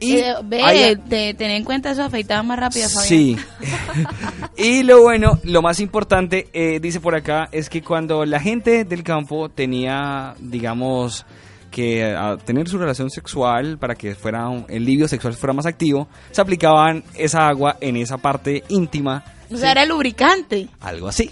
[0.00, 3.04] Y Eh, ve, hay- te- ten en cuenta eso, afeitada más rápida, Fabián.
[3.08, 3.36] Sí.
[4.56, 8.84] y lo bueno, lo más importante, eh, dice por acá, es que cuando la gente
[8.84, 11.24] del campo tenía, digamos,
[11.72, 15.66] que a tener su relación sexual para que fuera un- el livio sexual fuera más
[15.66, 20.68] activo, se aplicaban esa agua en esa parte íntima, O sea, era lubricante.
[20.80, 21.28] algo así.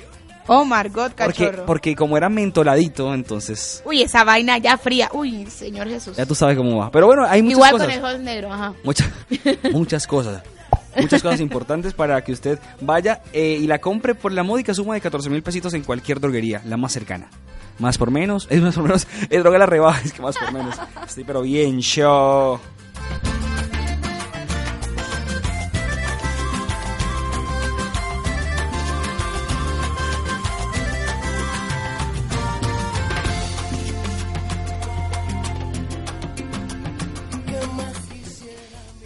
[0.53, 1.65] Oh, Margot, Porque, cachorro.
[1.67, 5.09] porque como era mentoladito, entonces Uy, esa vaina ya fría.
[5.13, 6.17] Uy, Señor Jesús.
[6.17, 6.91] ya tú sabes cómo va.
[6.91, 7.87] Pero bueno, hay muchas Igual cosas.
[7.87, 8.75] con el hot negro, ajá.
[8.83, 9.09] Muchas,
[9.73, 10.43] muchas cosas.
[10.97, 14.95] Muchas cosas importantes para que usted vaya eh, y la compre por la módica suma
[14.95, 17.29] de 14 mil pesitos en cualquier droguería, la más cercana.
[17.81, 20.53] Más por menos, es más por menos, es droga la rebaja, es que más por
[20.53, 20.77] menos.
[21.07, 22.61] Estoy pero bien show.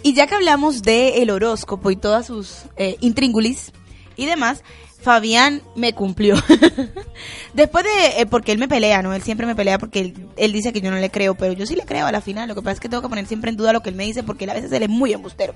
[0.03, 3.71] Y ya que hablamos de el horóscopo y todas sus eh, intríngulis
[4.17, 4.63] y demás,
[5.05, 6.35] Fabián me cumplió.
[7.53, 9.13] Después de, eh, porque él me pelea, ¿no?
[9.13, 11.67] Él siempre me pelea porque él, él dice que yo no le creo, pero yo
[11.67, 12.47] sí le creo a la final.
[12.49, 14.03] Lo que pasa es que tengo que poner siempre en duda lo que él me
[14.03, 15.53] dice porque él a veces él es muy embustero.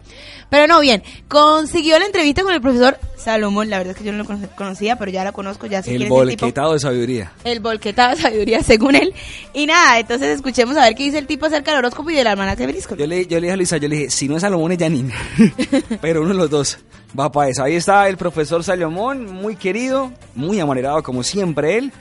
[0.52, 3.72] Pero no, bien, consiguió la entrevista con el profesor Salomón.
[3.72, 5.96] La verdad es que yo no lo cono- conocía, pero ya lo conozco, ya sé
[5.96, 7.32] El volquetado de sabiduría.
[7.44, 9.14] El volquetado de sabiduría, según él.
[9.54, 12.28] Y nada, entonces escuchemos a ver qué dice el tipo acerca del horóscopo y del
[12.28, 12.98] almanaque de Briscoe.
[12.98, 14.78] Yo le, yo le dije a Luisa, yo le dije, si no es Salomón es
[14.78, 15.12] Janine.
[16.02, 16.78] Pero uno de los dos
[17.18, 17.64] va para eso.
[17.64, 21.94] Ahí está el profesor Salomón, muy querido, muy amanerado como siempre él.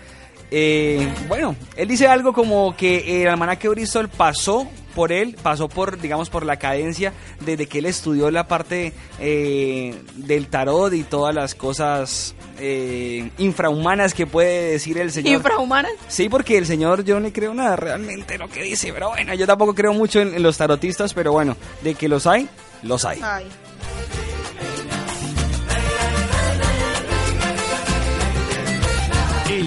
[0.50, 6.00] Eh, bueno, él dice algo como que el almanaque Bristol pasó por él, pasó por,
[6.00, 11.34] digamos, por la cadencia desde que él estudió la parte eh, del tarot y todas
[11.34, 15.34] las cosas eh, infrahumanas que puede decir el señor.
[15.34, 15.92] ¿Infrahumanas?
[16.08, 19.34] Sí, porque el señor yo no le creo nada realmente lo que dice, pero bueno,
[19.34, 22.48] yo tampoco creo mucho en, en los tarotistas, pero bueno, de que los hay,
[22.82, 23.20] los hay.
[23.22, 23.46] Ay.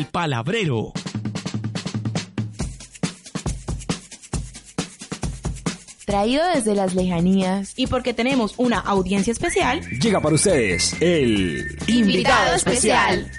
[0.01, 0.93] El palabrero.
[6.07, 7.73] Traído desde las lejanías.
[7.75, 9.81] Y porque tenemos una audiencia especial.
[9.99, 13.29] Llega para ustedes el Invitado especial.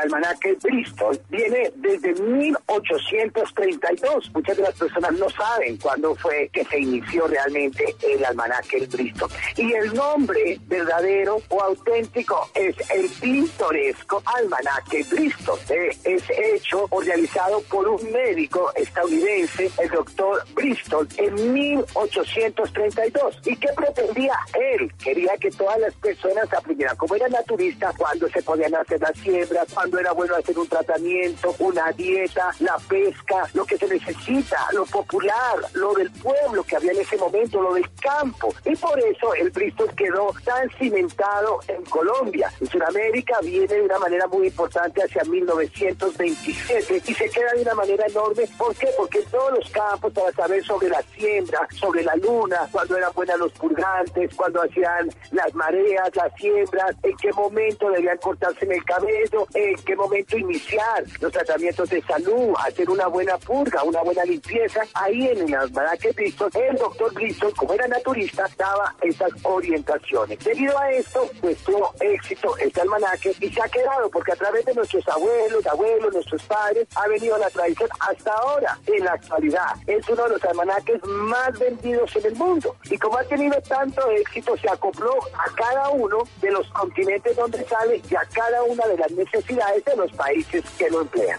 [0.00, 4.30] Almanaque Bristol viene desde 1832.
[4.34, 9.30] Muchas de las personas no saben cuándo fue que se inició realmente el almanaque Bristol.
[9.56, 15.58] Y el nombre verdadero o auténtico es el pintoresco almanaque Bristol.
[15.68, 23.40] Eh, es hecho o realizado por un médico estadounidense, el doctor Bristol, en 1832.
[23.44, 24.92] ¿Y qué pretendía él?
[25.02, 29.66] Quería que todas las personas aprendieran cómo era naturista, cuándo se podían hacer las siembras,
[29.72, 34.84] cuándo era bueno hacer un tratamiento, una dieta, la pesca, lo que se necesita, lo
[34.86, 38.54] popular, lo del pueblo que había en ese momento, lo del campo.
[38.64, 42.52] Y por eso el Bristol quedó tan cimentado en Colombia.
[42.60, 47.74] En Sudamérica viene de una manera muy importante hacia 1927 y se queda de una
[47.74, 48.48] manera enorme.
[48.58, 48.88] ¿Por qué?
[48.96, 53.38] Porque todos los campos para saber sobre la siembra, sobre la luna, cuando eran buenas
[53.38, 58.84] los purgantes, cuando hacían las mareas, las siembras, en qué momento debían cortarse en el
[58.84, 59.46] cabello,
[59.82, 64.82] qué momento iniciar los tratamientos de salud, hacer una buena purga, una buena limpieza.
[64.94, 70.38] Ahí en el almanaque Bristol, el doctor Bristol, como era naturista, daba esas orientaciones.
[70.38, 74.64] Debido a esto, pues tuvo éxito este almanaque y se ha quedado porque a través
[74.64, 78.78] de nuestros abuelos, abuelos, nuestros padres, ha venido la tradición hasta ahora.
[78.86, 82.76] En la actualidad, es uno de los almanaques más vendidos en el mundo.
[82.90, 87.64] Y como ha tenido tanto éxito, se acopló a cada uno de los continentes donde
[87.66, 91.38] sale y a cada una de las necesidades de los países que lo emplean.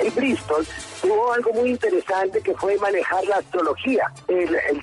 [0.00, 0.66] El Bristol
[1.02, 4.82] hubo algo muy interesante que fue manejar la astrología, el, el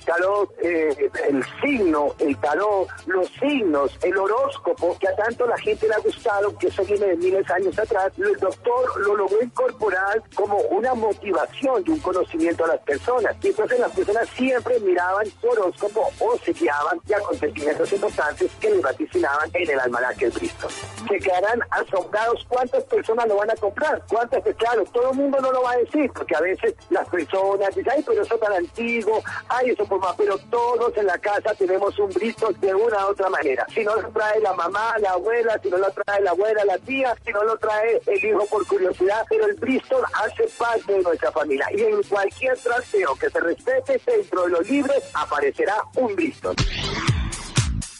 [0.62, 5.94] eh, el signo, el tarot, los signos, el horóscopo, que a tanto la gente le
[5.94, 10.22] ha gustado, que eso viene de miles de años atrás, el doctor lo logró incorporar
[10.34, 13.36] como una motivación y un conocimiento a las personas.
[13.42, 18.70] Y entonces las personas siempre miraban su horóscopo o se guiaban de acontecimientos importantes que
[18.70, 20.68] les vaticinaban en el almanaque del Cristo.
[21.08, 25.40] Se quedarán asombrados cuántas personas lo van a comprar, cuántas, que claro, todo el mundo
[25.40, 28.52] no lo va a decir, porque a veces las personas dicen, ay, pero eso tan
[28.52, 33.06] antiguo, ay, eso por más, pero todos en la casa tenemos un Bristol de una
[33.06, 33.66] u otra manera.
[33.72, 36.78] Si no lo trae la mamá, la abuela, si no lo trae la abuela, la
[36.78, 41.02] tía, si no lo trae el hijo por curiosidad, pero el Bristol hace parte de
[41.02, 41.66] nuestra familia.
[41.74, 46.54] Y en cualquier trasteo que se respete dentro de los libres aparecerá un Bristol.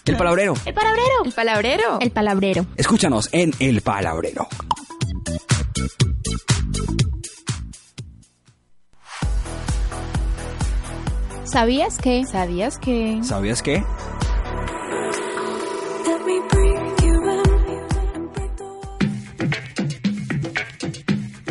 [0.07, 0.55] El palabrero.
[0.67, 1.25] El palabrero.
[1.25, 1.99] El palabrero.
[2.01, 2.67] El palabrero.
[2.77, 4.47] Escúchanos en El Palabrero.
[11.45, 12.25] ¿Sabías que?
[12.25, 13.21] ¿Sabías que?
[13.23, 13.85] ¿Sabías qué?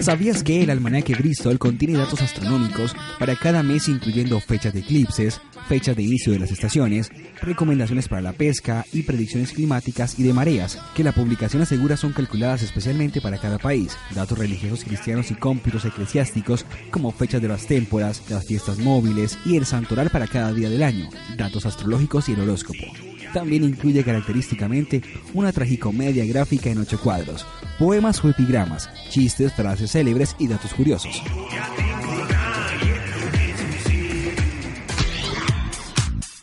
[0.03, 5.39] ¿Sabías que el almanaque Bristol contiene datos astronómicos para cada mes incluyendo fechas de eclipses,
[5.69, 7.09] fechas de inicio de las estaciones,
[7.41, 12.11] recomendaciones para la pesca y predicciones climáticas y de mareas, que la publicación asegura son
[12.11, 17.65] calculadas especialmente para cada país, datos religiosos cristianos y cómputos eclesiásticos como fechas de las
[17.65, 22.33] témporas, las fiestas móviles y el santoral para cada día del año, datos astrológicos y
[22.33, 23.12] el horóscopo.
[23.33, 25.01] También incluye característicamente
[25.33, 27.45] una tragicomedia gráfica en ocho cuadros,
[27.79, 31.21] poemas o epigramas, chistes, frases célebres y datos curiosos.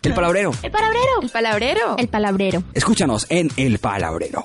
[0.03, 0.51] El Palabrero.
[0.63, 1.21] El palabrero.
[1.23, 1.97] El palabrero.
[1.99, 2.63] El palabrero.
[2.75, 4.45] Escúchanos en El Palabrero.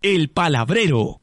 [0.00, 1.21] El palabrero.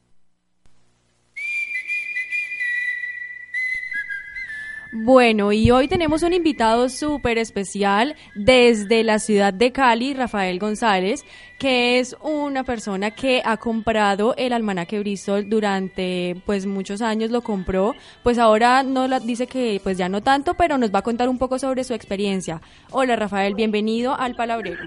[4.92, 11.24] Bueno, y hoy tenemos un invitado súper especial desde la ciudad de Cali, Rafael González,
[11.60, 17.42] que es una persona que ha comprado el almanaque Bristol durante pues muchos años, lo
[17.42, 21.02] compró, pues ahora no la, dice que pues ya no tanto, pero nos va a
[21.02, 22.60] contar un poco sobre su experiencia.
[22.90, 24.82] Hola Rafael, bienvenido al Palabrero.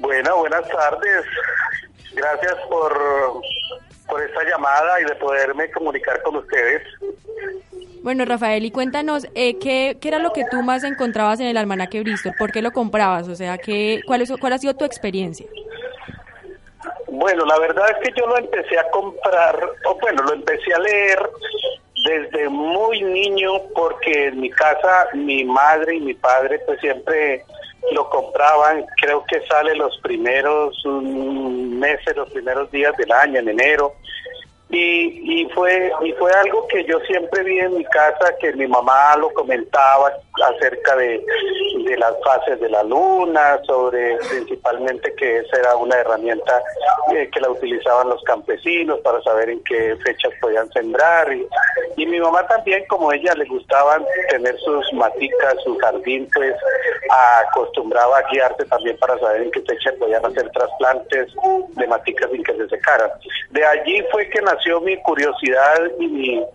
[0.00, 1.24] Bueno, buenas tardes.
[2.12, 2.92] Gracias por,
[4.06, 6.82] por esta llamada y de poderme comunicar con ustedes.
[8.02, 11.56] Bueno, Rafael, y cuéntanos, eh, ¿qué, ¿qué era lo que tú más encontrabas en el
[11.56, 12.34] almanaque Bristol?
[12.38, 13.28] ¿Por qué lo comprabas?
[13.28, 15.46] O sea, ¿qué, cuál, es, ¿cuál ha sido tu experiencia?
[17.08, 20.78] Bueno, la verdad es que yo lo empecé a comprar, o bueno, lo empecé a
[20.78, 21.30] leer
[22.04, 27.44] desde muy niño porque en mi casa mi madre y mi padre pues siempre
[27.92, 33.48] lo compraban, creo que sale los primeros mm, meses, los primeros días del año, en
[33.48, 33.94] enero,
[34.70, 38.66] y, y fue y fue algo que yo siempre vi en mi casa que mi
[38.66, 41.24] mamá lo comentaba acerca de,
[41.84, 46.62] de las fases de la luna sobre principalmente que esa era una herramienta
[47.14, 51.32] eh, que la utilizaban los campesinos para saber en qué fechas podían sembrar.
[51.32, 56.54] Y, mi mamá también como ella le gustaban tener sus maticas su jardín pues
[57.50, 61.34] acostumbraba a guiarse también para saber en qué fecha podían hacer trasplantes
[61.76, 63.10] de maticas sin que se secaran.
[63.50, 66.46] De allí fue que nació mi curiosidad y mi,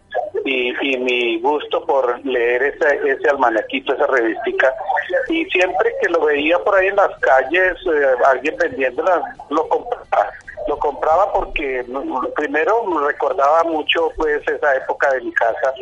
[0.45, 4.73] y, y mi gusto por leer ese, ese almanaquito, esa revistica.
[5.30, 10.32] Y siempre que lo veía por ahí en las calles, eh, alguien vendiéndola, lo compraba.
[10.67, 15.73] Lo compraba porque mm, primero me recordaba mucho pues esa época de mi casa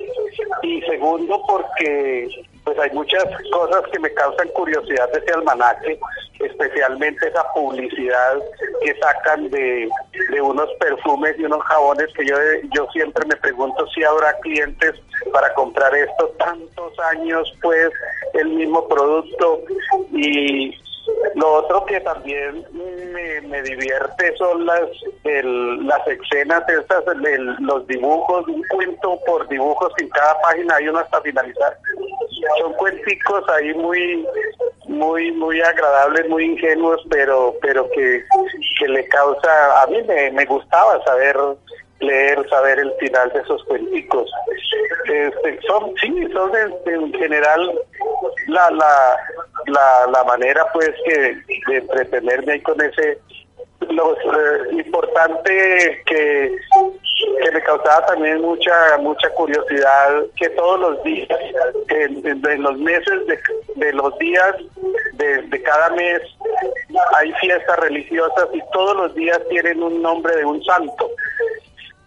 [0.63, 2.27] y segundo porque
[2.63, 6.00] pues hay muchas cosas que me causan curiosidad de ese almanaque,
[6.39, 8.38] especialmente esa publicidad
[8.84, 9.89] que sacan de,
[10.32, 12.36] de unos perfumes y unos jabones que yo,
[12.76, 14.93] yo siempre me pregunto si habrá clientes
[15.34, 16.34] para comprar esto.
[16.38, 17.89] Tantos años, pues
[18.34, 19.62] el mismo producto
[20.12, 20.76] y
[21.36, 22.65] lo otro que también
[23.47, 24.82] me, divierte son las
[25.24, 30.88] el, las escenas estas, el- los dibujos, un cuento por dibujos en cada página hay
[30.88, 31.78] uno hasta finalizar.
[32.60, 34.26] Son cuenticos ahí muy
[34.88, 38.24] muy muy agradables, muy ingenuos, pero pero que,
[38.80, 41.38] que le causa a mí me, me gustaba saber
[42.00, 44.30] leer, saber el final de esos cuenticos.
[45.06, 47.80] Este, son, sí, son en, en general
[48.47, 49.17] la, la,
[49.71, 53.19] la, la manera pues que de entretenerme ahí con ese
[53.89, 56.55] lo eh, importante que,
[57.43, 61.27] que me causaba también mucha mucha curiosidad que todos los días
[61.89, 63.39] en, los meses de,
[63.75, 64.55] de los días
[65.13, 66.22] de, de cada mes
[67.17, 71.09] hay fiestas religiosas y todos los días tienen un nombre de un santo.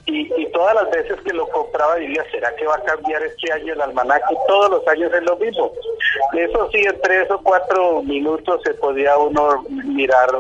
[0.07, 3.51] Y, y todas las veces que lo compraba diría, ¿será que va a cambiar este
[3.53, 4.37] año el almanaque?
[4.47, 5.73] Todos los años es lo mismo.
[6.35, 10.31] Eso sí, en tres o cuatro minutos se podía uno mirar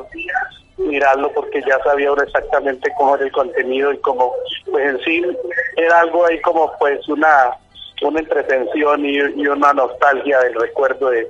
[0.77, 4.33] mirarlo porque ya sabía uno exactamente cómo era el contenido y cómo,
[4.71, 5.23] pues en sí
[5.77, 7.57] era algo ahí como pues una
[8.03, 11.29] una entretención y, y una nostalgia del recuerdo de,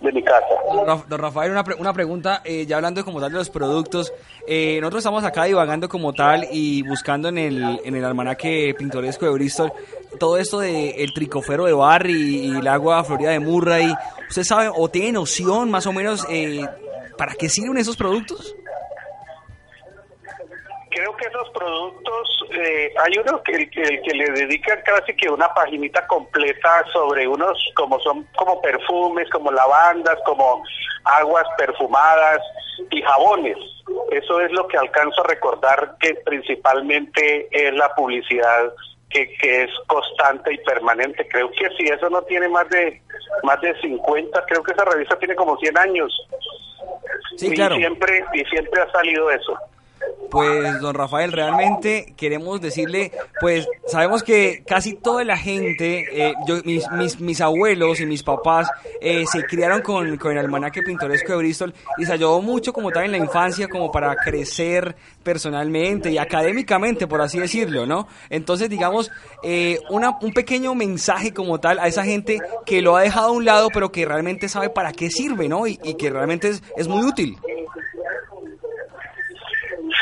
[0.00, 0.46] de mi casa.
[0.72, 3.50] Don Ra- don Rafael, una, pre- una pregunta, eh, ya hablando como tal de los
[3.50, 4.12] productos,
[4.46, 9.26] eh, nosotros estamos acá divagando como tal y buscando en el, en el almanaque pintoresco
[9.26, 9.72] de Bristol
[10.18, 13.92] todo esto de el tricofero de Barry y, el agua florida de Murray.
[14.28, 16.66] ¿Usted sabe o tiene noción más o menos eh,
[17.16, 18.56] para qué sirven esos productos?
[20.90, 25.48] Creo que esos productos, eh, hay uno que, que, que le dedican casi que una
[25.54, 30.62] paginita completa sobre unos como son como perfumes, como lavandas, como
[31.04, 32.40] aguas perfumadas
[32.90, 33.56] y jabones.
[34.10, 38.72] Eso es lo que alcanzo a recordar que principalmente es la publicidad
[39.10, 41.26] que, que es constante y permanente.
[41.28, 43.00] Creo que si eso no tiene más de
[43.42, 46.12] más de 50, creo que esa revista tiene como 100 años.
[47.36, 47.76] Sí, y claro.
[47.76, 49.56] siempre y siempre ha salido eso.
[50.30, 56.58] Pues, don Rafael, realmente queremos decirle, pues, sabemos que casi toda la gente, eh, yo,
[56.64, 58.70] mis, mis, mis abuelos y mis papás
[59.00, 62.92] eh, se criaron con, con el almanaque pintoresco de Bristol y se ayudó mucho como
[62.92, 64.94] tal en la infancia como para crecer
[65.24, 68.06] personalmente y académicamente, por así decirlo, ¿no?
[68.28, 69.10] Entonces, digamos,
[69.42, 73.32] eh, una, un pequeño mensaje como tal a esa gente que lo ha dejado a
[73.32, 75.66] un lado, pero que realmente sabe para qué sirve, ¿no?
[75.66, 77.36] Y, y que realmente es, es muy útil.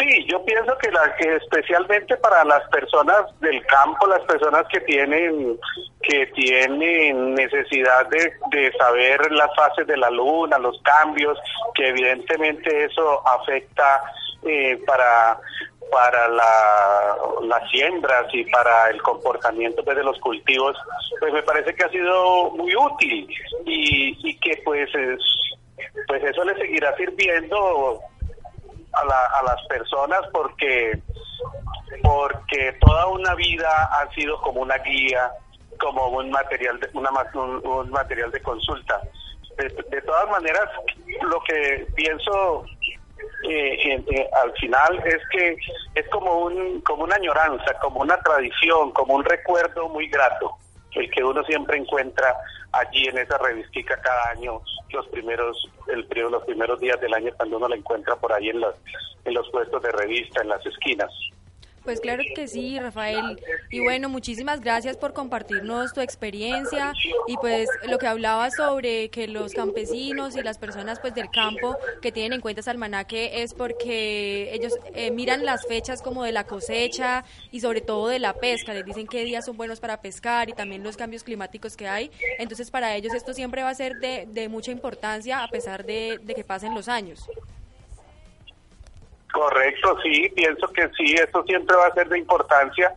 [0.09, 4.81] Sí, yo pienso que, la, que especialmente para las personas del campo, las personas que
[4.81, 5.59] tienen
[6.01, 11.39] que tienen necesidad de, de saber las fases de la luna, los cambios,
[11.75, 14.03] que evidentemente eso afecta
[14.45, 15.39] eh, para
[15.93, 20.77] para la, las siembras y para el comportamiento pues, de los cultivos,
[21.21, 23.29] pues me parece que ha sido muy útil
[23.67, 25.21] y, y que pues es,
[26.07, 28.01] pues eso le seguirá sirviendo
[28.93, 31.01] a, la, a las personas porque
[32.03, 35.31] porque toda una vida ha sido como una guía
[35.79, 39.01] como un material de, una, un, un material de consulta.
[39.57, 40.69] De, todas maneras
[41.23, 42.65] lo que pienso
[43.49, 45.57] eh, eh, al final es que
[45.97, 50.57] es como un como una añoranza como una tradición como un recuerdo muy grato
[51.01, 52.37] el que uno siempre encuentra
[52.73, 57.33] allí en esa revistica cada año los primeros el periodo los primeros días del año
[57.37, 58.75] cuando uno la encuentra por ahí en los
[59.25, 61.11] en los puestos de revista en las esquinas
[61.89, 63.41] Pues claro que sí, Rafael.
[63.71, 66.93] Y bueno, muchísimas gracias por compartirnos tu experiencia
[67.27, 71.79] y pues lo que hablabas sobre que los campesinos y las personas pues del campo
[72.03, 76.33] que tienen en cuenta ese almanaque es porque ellos eh, miran las fechas como de
[76.33, 80.03] la cosecha y sobre todo de la pesca, les dicen qué días son buenos para
[80.03, 82.11] pescar y también los cambios climáticos que hay.
[82.39, 86.21] Entonces para ellos esto siempre va a ser de, de mucha importancia a pesar de,
[86.23, 87.27] de que pasen los años.
[89.39, 92.93] Correcto, sí, pienso que sí, eso siempre va a ser de importancia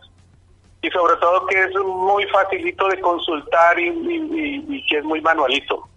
[0.82, 5.04] y sobre todo que es muy facilito de consultar y, y- y- y que es
[5.04, 5.88] muy manualito.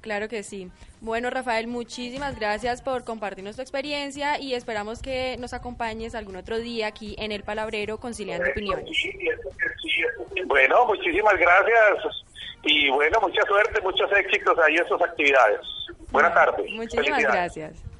[0.00, 0.68] Claro que sí.
[1.00, 6.58] Bueno, Rafael, muchísimas gracias por compartirnos tu experiencia y esperamos que nos acompañes algún otro
[6.58, 8.84] día aquí en El Palabrero conciliando opiniones.
[10.46, 12.04] Bueno, muchísimas gracias
[12.62, 15.60] y bueno, mucha suerte, muchos éxitos ahí en sus actividades.
[16.12, 16.70] Buenas tardes.
[16.72, 17.91] Muchísimas gracias.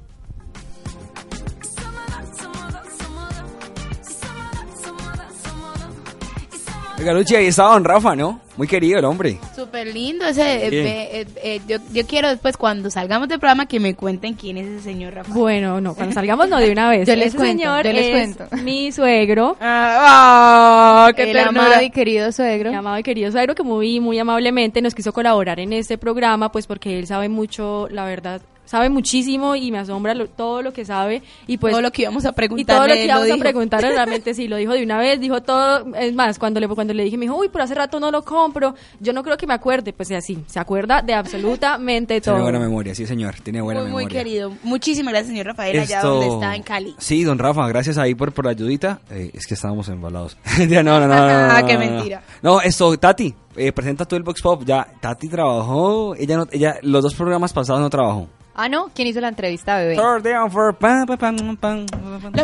[7.03, 8.39] Oiga, Luchi, ahí estaba don Rafa, ¿no?
[8.55, 9.37] Muy querido el hombre.
[9.53, 10.67] Súper lindo ese.
[10.67, 14.55] eh, eh, eh, yo, yo quiero después, cuando salgamos del programa, que me cuenten quién
[14.55, 15.37] es ese señor Rafael.
[15.37, 17.05] Bueno, no, cuando salgamos no de una vez.
[17.09, 18.55] Yo les Ese cuento, señor yo les es cuento.
[18.63, 19.57] mi suegro.
[19.59, 21.65] Ah, qué El ternura.
[21.65, 22.69] amado y querido suegro.
[22.69, 26.53] Mi amado y querido suegro que muy, muy amablemente nos quiso colaborar en este programa,
[26.53, 30.73] pues porque él sabe mucho, la verdad, sabe muchísimo y me asombra lo- todo lo
[30.73, 33.27] que sabe y pues Todo lo que íbamos a y preguntarle, todo lo que íbamos
[33.27, 33.43] lo a dijo.
[33.43, 36.93] preguntarle realmente sí lo dijo de una vez dijo todo es más cuando le cuando
[36.93, 39.45] le dije me dijo uy pero hace rato no lo compro yo no creo que
[39.47, 43.61] me acuerde pues así se acuerda de absolutamente todo Tiene buena memoria, sí señor, tiene
[43.61, 44.19] buena Muy, muy memoria.
[44.23, 44.53] querido.
[44.63, 46.95] Muchísimas gracias, señor Rafael, allá donde está, en Cali.
[46.97, 48.99] Sí, don Rafa, gracias ahí por, por la ayudita.
[49.11, 50.37] Eh, es que estábamos embalados.
[50.69, 52.23] No, no, no, no, no, no, Qué no, mentira.
[52.41, 54.63] No, esto, Tati, eh, presenta tú el Vox Pop.
[54.65, 58.27] Ya, Tati trabajó, ella no, ella, los dos programas pasados no trabajó.
[58.55, 59.95] Ah, no, ¿quién hizo la entrevista, bebé?
[59.95, 60.21] Los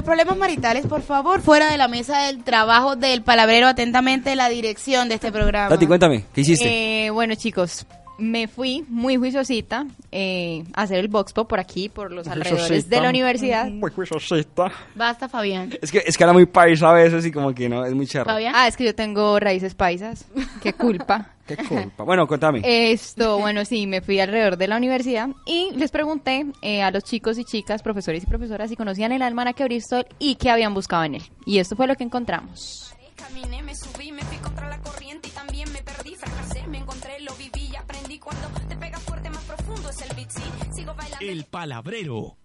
[0.04, 5.08] problemas maritales, por favor, fuera de la mesa del trabajo del palabrero, atentamente la dirección
[5.08, 5.70] de este programa.
[5.70, 7.06] Tati, cuéntame, ¿qué hiciste?
[7.06, 7.86] Eh, bueno, chicos,
[8.20, 12.68] me fui muy juiciosita eh, a hacer el box pop por aquí, por los alrededores
[12.68, 12.96] Juiciosita.
[12.96, 13.70] de la universidad.
[13.70, 14.72] Muy juiciosita.
[14.96, 15.72] Basta, Fabián.
[15.82, 18.08] Es que, es que habla muy paisa a veces y como que no, es muy
[18.08, 18.32] charro.
[18.54, 20.26] Ah, es que yo tengo raíces paisas.
[20.62, 21.30] Qué culpa.
[21.50, 22.04] Qué culpa.
[22.04, 22.62] Bueno, contame.
[22.64, 27.04] Esto, bueno, sí, me fui alrededor de la universidad y les pregunté eh, a los
[27.04, 31.06] chicos y chicas, profesores y profesoras, si conocían el almanaque Bristol y qué habían buscado
[31.06, 31.24] en él.
[31.48, 32.94] Y esto fue lo que encontramos.
[33.16, 37.20] Caminé, me subí, me fui contra la corriente y también me perdí, fracasé, me encontré,
[37.22, 40.44] lo viví y aprendí cuando te pega fuerte más profundo es el beat, sí,
[40.76, 41.26] sigo bailando.
[41.26, 42.38] El palabrero.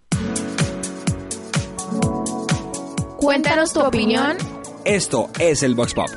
[3.19, 4.39] Cuéntanos tu opinión.
[4.87, 6.09] Esto es el Vox Pop.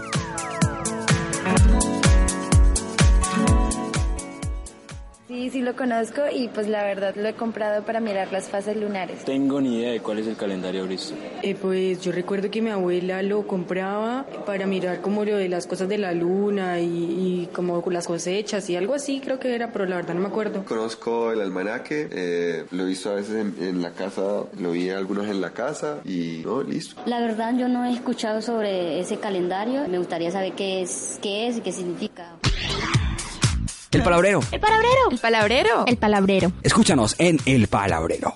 [5.38, 8.76] Sí, sí lo conozco y pues la verdad lo he comprado para mirar las fases
[8.76, 9.24] lunares.
[9.24, 11.20] Tengo ni idea de cuál es el calendario Bristol.
[11.44, 15.68] Eh, pues yo recuerdo que mi abuela lo compraba para mirar como lo de las
[15.68, 19.72] cosas de la luna y, y como las cosechas y algo así creo que era,
[19.72, 20.66] pero la verdad no me acuerdo.
[20.66, 24.90] Conozco el almanaque, eh, lo he visto a veces en, en la casa, lo vi
[24.90, 27.00] algunos en la casa y no, listo.
[27.06, 29.88] La verdad yo no he escuchado sobre ese calendario.
[29.88, 32.38] Me gustaría saber qué es, qué es y qué significa.
[33.92, 34.42] El palabrero.
[34.52, 35.10] El palabrero.
[35.12, 35.86] El palabrero.
[35.88, 36.52] El palabrero.
[36.62, 38.34] Escúchanos en El Palabrero.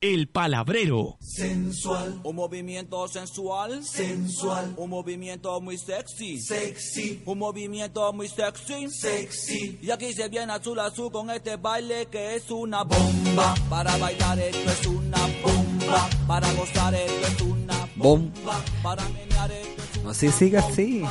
[0.00, 1.16] El palabrero.
[1.20, 9.78] Sensual, un movimiento sensual, sensual, un movimiento muy sexy, sexy, un movimiento muy sexy, sexy.
[9.82, 13.54] Y aquí se viene azul azul con este baile que es una bomba.
[13.70, 18.30] Para bailar esto es una bomba, para gozar esto es una Bom.
[18.30, 21.02] bomba, para menear esto es No se siga así.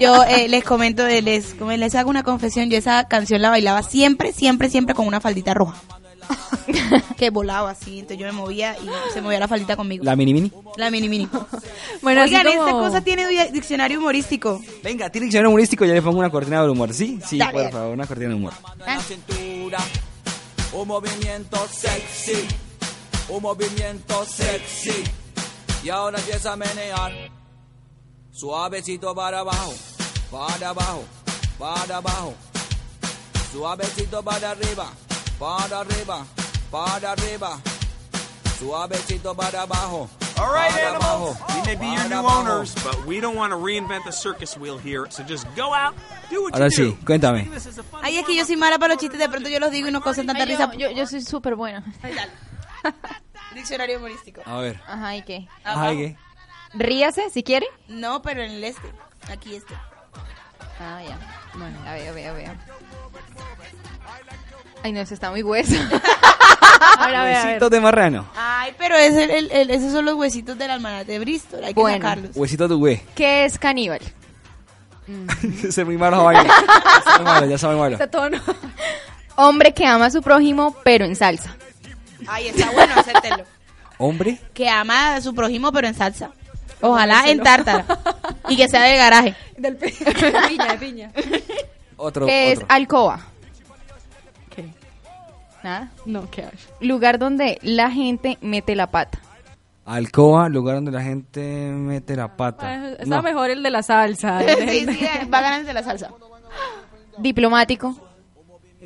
[0.00, 3.50] Yo eh, les comento, eh, les, como les hago una confesión, yo esa canción la
[3.50, 5.76] bailaba siempre, siempre, siempre con una faldita roja.
[7.18, 10.04] que volaba así, entonces yo me movía y se movía la faldita conmigo.
[10.04, 10.50] La mini mini.
[10.76, 11.28] La mini mini.
[12.02, 14.60] Bueno, así Oigan, como- esta cosa tiene di- diccionario humorístico.
[14.82, 16.94] Venga, tiene diccionario humorístico, ya le pongo una cortina de humor.
[16.94, 17.18] ¿Sí?
[17.26, 17.52] Sí, Dale.
[17.64, 18.52] por favor, una cortina de humor.
[19.06, 19.78] cintura,
[20.72, 22.46] un movimiento sexy,
[23.28, 25.04] un movimiento sexy.
[25.84, 27.12] Y ahora empieza a menear,
[28.34, 29.72] suavecito para abajo,
[30.30, 31.04] para abajo,
[31.58, 32.34] para abajo,
[33.52, 34.86] suavecito para arriba,
[35.38, 36.26] para arriba,
[36.70, 37.58] para arriba,
[38.58, 40.08] suavecito para abajo.
[40.36, 41.36] All right, para animals.
[41.38, 42.40] abajo, We may be your new abajo.
[42.40, 45.06] owners, but we don't want to reinvent the circus wheel here.
[45.10, 45.94] So just go out,
[46.28, 46.90] do what Ahora you do.
[46.96, 47.48] sí, cuéntame.
[48.02, 49.92] Ay, es que yo soy mala para los chistes, de pronto yo los digo y
[49.92, 50.72] no causan tanta risa.
[50.76, 51.84] yo, yo, soy súper buena.
[53.54, 54.42] Diccionario humorístico.
[54.44, 54.80] A ver.
[54.88, 55.46] Ajá, ¿y qué?
[55.62, 56.16] Ay, ¿qué?
[56.74, 57.66] Ríase, si quiere.
[57.88, 58.88] No, pero en el este.
[59.30, 59.74] Aquí este.
[60.80, 61.18] Ah, ya.
[61.54, 62.50] Bueno, a ver, a ver, a ver.
[64.82, 65.74] Ay, no, eso está muy hueso.
[66.98, 67.46] Ahora, a ver, a ver.
[67.46, 68.26] Huesitos de marrano.
[68.36, 71.64] Ay, pero es el, el- el- esos son los huesitos del almanaque de Bristol.
[71.64, 71.96] Hay que Bueno.
[71.98, 72.30] sacarlos.
[72.36, 73.02] Huesitos de güey.
[73.14, 74.00] ¿Qué es caníbal?
[75.62, 76.30] Ese es muy malo.
[76.32, 77.98] Ya malo, ya está muy malo.
[79.36, 81.56] Hombre que ama a su prójimo, pero en salsa.
[82.26, 83.44] Ay, está bueno hacértelo.
[83.98, 86.30] Hombre, Que ama a su prójimo, pero en salsa.
[86.80, 87.84] Ojalá en tártara.
[88.48, 89.34] Y que sea del garaje.
[89.56, 91.12] Del pi- de piña, de piña.
[91.96, 92.66] otro, ¿Qué es otro.
[92.70, 93.20] alcoba?
[94.54, 94.68] ¿Qué?
[95.62, 95.90] ¿Nada?
[96.04, 96.50] No, ¿qué hay?
[96.86, 99.18] Lugar donde la gente mete la pata.
[99.86, 102.66] Alcoba, lugar donde la gente mete la pata.
[102.68, 103.22] Ah, Está No.
[103.22, 104.38] mejor el de la salsa.
[104.38, 106.10] de- Sí, sí, va a ganar el de la salsa.
[107.18, 107.94] Diplomático.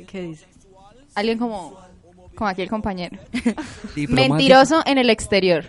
[0.07, 0.45] ¿Qué dice?
[1.15, 1.77] Alguien como,
[2.39, 3.17] como aquí el compañero.
[3.95, 4.33] Diplomático.
[4.35, 5.65] Mentiroso en el exterior.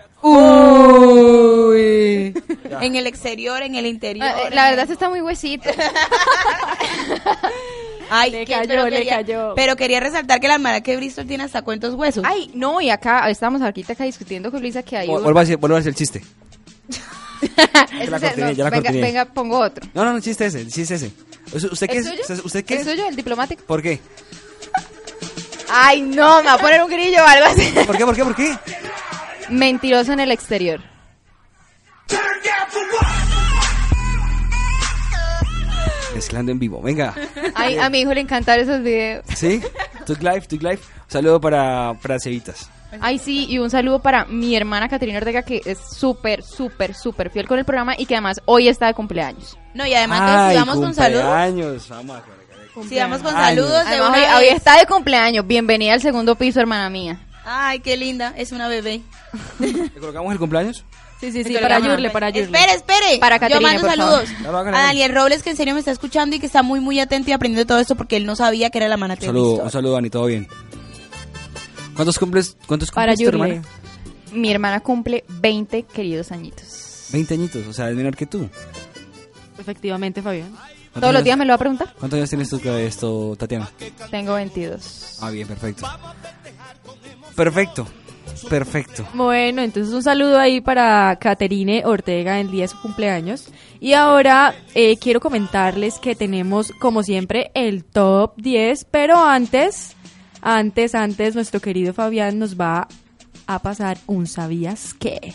[1.30, 2.32] Uy.
[2.80, 4.26] En el exterior, en el interior.
[4.26, 5.68] Ah, eh, La verdad, esto está muy huesito.
[8.12, 9.52] Ay, Le que- cayó, pero le quería- cayó.
[9.54, 12.24] Pero quería resaltar que el almanaque de Bristol tiene hasta cuentos huesos.
[12.26, 15.22] Ay, no, y acá estamos ahorita acá discutiendo con Luisa que hay Vu- un...
[15.24, 16.22] Vuelva a decir el chiste.
[17.42, 19.86] Ese la es el- cortiné, no, ya la venga, pongo otro.
[19.94, 21.10] No, no, no, el chiste ese, el chiste ese.
[21.54, 22.10] ¿Usted qué ¿Es es?
[22.10, 22.20] suyo?
[22.22, 22.86] ¿Usted- ¿Usted qué ¿Es es?
[22.92, 23.62] suyo, el diplomático?
[23.64, 23.98] ¿Por qué?
[25.72, 27.72] Ay, no, me va a poner un grillo o algo así.
[27.86, 28.04] ¿Por qué?
[28.04, 28.24] ¿Por qué?
[28.24, 28.56] ¿Por qué?
[29.48, 30.80] Mentiroso en el exterior.
[36.14, 37.14] Mezclando en vivo, venga.
[37.54, 39.24] Ay, a mi hijo le encantaron esos videos.
[39.34, 39.62] ¿Sí?
[40.06, 40.82] Tuk Life, Tuk Life.
[41.04, 42.68] Un saludo para, para Cevitas.
[43.00, 47.30] Ay, sí, y un saludo para mi hermana Caterina Ortega, que es súper, súper, súper
[47.30, 49.56] fiel con el programa y que además hoy está de cumpleaños.
[49.74, 51.22] No, y además que Ay, si vamos con saludos.
[51.22, 51.88] cumpleaños.
[51.88, 52.22] Vamos a
[52.88, 54.34] Si vamos con saludos de Además, una hoy, vez.
[54.50, 55.46] hoy está de cumpleaños.
[55.46, 57.20] Bienvenida al segundo piso, hermana mía.
[57.44, 58.34] Ay, qué linda.
[58.36, 59.00] Es una bebé.
[59.58, 60.84] ¿Le colocamos el cumpleaños?
[61.20, 62.44] Sí, sí, sí, para Yurle, para Yurle.
[62.58, 63.18] Espere, espere.
[63.20, 64.68] Para Yo Caterina, mando por saludos favor.
[64.68, 64.70] A.
[64.84, 67.32] Daniel Robles, que en serio me está escuchando y que está muy, muy atento y
[67.34, 69.70] aprendiendo todo esto porque él no sabía que era la Un almanaque de saludo, un
[69.70, 70.48] saludo, Dani, todo bien.
[71.94, 72.56] ¿Cuántos cumples?
[72.66, 73.54] ¿Cuántos Para cumples tu Yurle.
[73.56, 73.68] hermana?
[74.32, 77.08] Mi hermana cumple 20 queridos añitos.
[77.12, 78.48] 20 añitos, o sea, es menor que tú.
[79.58, 80.54] Efectivamente, Fabián.
[80.94, 81.94] Todos los días me lo va a preguntar.
[81.98, 83.70] ¿Cuántos años tienes tú que esto, Tatiana?
[84.10, 85.18] Tengo 22.
[85.20, 85.86] Ah, bien, perfecto.
[87.36, 87.86] Perfecto.
[88.48, 89.06] Perfecto.
[89.14, 93.48] Bueno, entonces un saludo ahí para Caterine Ortega en el día de su cumpleaños.
[93.80, 99.94] Y ahora eh, quiero comentarles que tenemos, como siempre, el top 10, pero antes,
[100.42, 102.88] antes, antes, nuestro querido Fabián nos va
[103.46, 105.34] a pasar un ¿Sabías qué?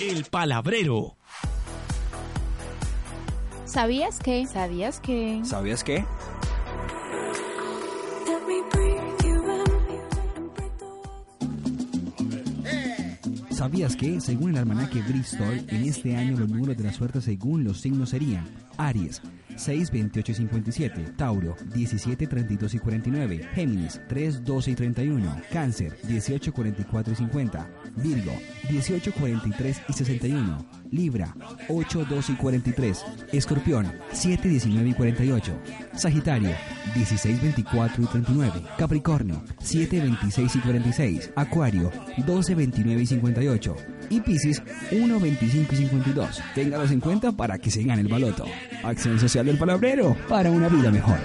[0.00, 1.16] El palabrero.
[3.64, 4.46] ¿Sabías que?
[4.46, 5.40] ¿Sabías que?
[5.44, 6.04] ¿Sabías qué?
[13.50, 17.64] ¿Sabías que, según el almanaque Bristol, en este año los números de la suerte según
[17.64, 19.22] los signos serían Aries,
[19.56, 25.96] 6, 28 y 57, Tauro, 17, 32 y 49, Géminis, 3, 12 y 31, Cáncer,
[26.04, 28.32] 18, 44 y 50, Virgo,
[28.68, 31.34] 18, 43 y 61, Libra,
[31.68, 35.52] 8, 12 y 43, Escorpión, 7, 19 y 48,
[35.96, 36.50] Sagitario,
[36.94, 41.90] 16, 24 y 39, Capricornio, 7, 26 y 46, Acuario,
[42.24, 43.76] 12, 29 y 58,
[44.10, 46.42] y Piscis 1, 25 y 52.
[46.54, 48.44] Téngalos en cuenta para que se gane el baloto.
[48.84, 51.18] Acción Social del Palabrero para una vida mejor.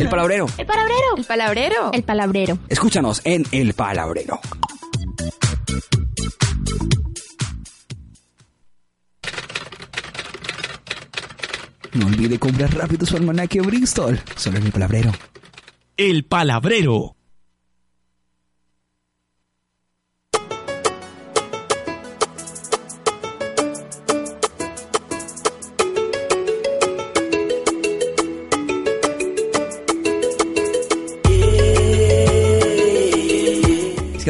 [0.00, 0.46] El Palabrero.
[0.56, 1.16] El palabrero.
[1.16, 1.90] El palabrero.
[1.92, 2.58] El palabrero.
[2.68, 4.40] Escúchanos en El Palabrero.
[11.92, 14.18] No olvide comprar rápido su almanaque Bristol.
[14.36, 15.12] Solo en El Palabrero.
[15.98, 17.16] El palabrero.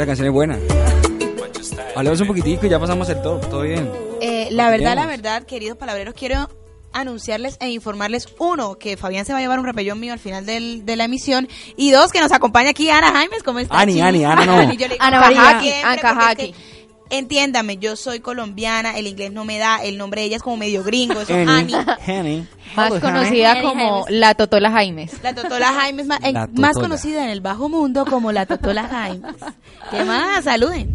[0.00, 0.58] Que la canción es buena.
[1.94, 3.48] Hablemos un poquitico y ya pasamos el top.
[3.50, 3.90] Todo bien.
[4.20, 6.48] Eh, la verdad, la verdad, queridos palabreros, quiero
[6.92, 10.44] anunciarles e informarles, uno, que Fabián se va a llevar un repellón mío al final
[10.44, 13.78] del- de la emisión, y dos, que nos acompaña aquí Ana Jaimes, ¿cómo está?
[13.78, 14.00] Ani?
[14.00, 14.62] Ani, Ana no.
[14.72, 15.60] yo le digo Ana María,
[16.00, 16.54] Cajaki.
[17.10, 20.56] Entiéndame, yo soy colombiana, el inglés no me da, el nombre de ella es como
[20.56, 21.74] medio gringo, eso Annie.
[22.06, 22.46] Annie.
[22.76, 25.20] Más Hello, conocida como la Totola Jaimes.
[25.24, 26.20] La Totola Jaimes, más,
[26.54, 29.34] más conocida en el bajo mundo como la Totola Jaimes.
[29.90, 30.44] ¿Qué más?
[30.44, 30.92] Saluden.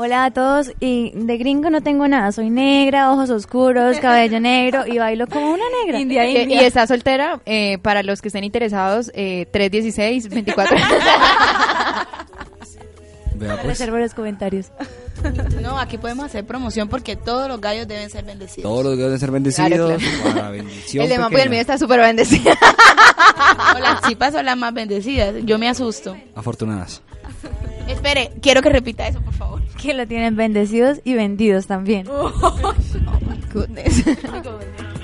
[0.00, 4.86] Hola a todos, y de gringo no tengo nada, soy negra, ojos oscuros, cabello negro
[4.86, 5.98] y bailo como una negra.
[6.00, 6.62] India, Eh, India.
[6.62, 10.76] y está soltera, eh, para los que estén interesados, eh, 316 24.
[13.38, 13.66] Vea pues.
[13.66, 14.66] Reservo los comentarios.
[15.60, 18.70] No, aquí podemos hacer promoción porque todos los gallos deben ser bendecidos.
[18.70, 19.68] Todos los deben ser bendecidos.
[19.68, 19.96] Claro,
[20.32, 22.52] Para bendición El de Mapo y el mío está súper bendecido.
[23.74, 25.34] O las chipas son las más bendecidas.
[25.44, 26.16] Yo me asusto.
[26.36, 27.02] Afortunadas.
[27.88, 29.62] Espere, quiero que repita eso, por favor.
[29.82, 32.06] Que lo tienen bendecidos y vendidos también.
[33.52, 34.06] Goodness.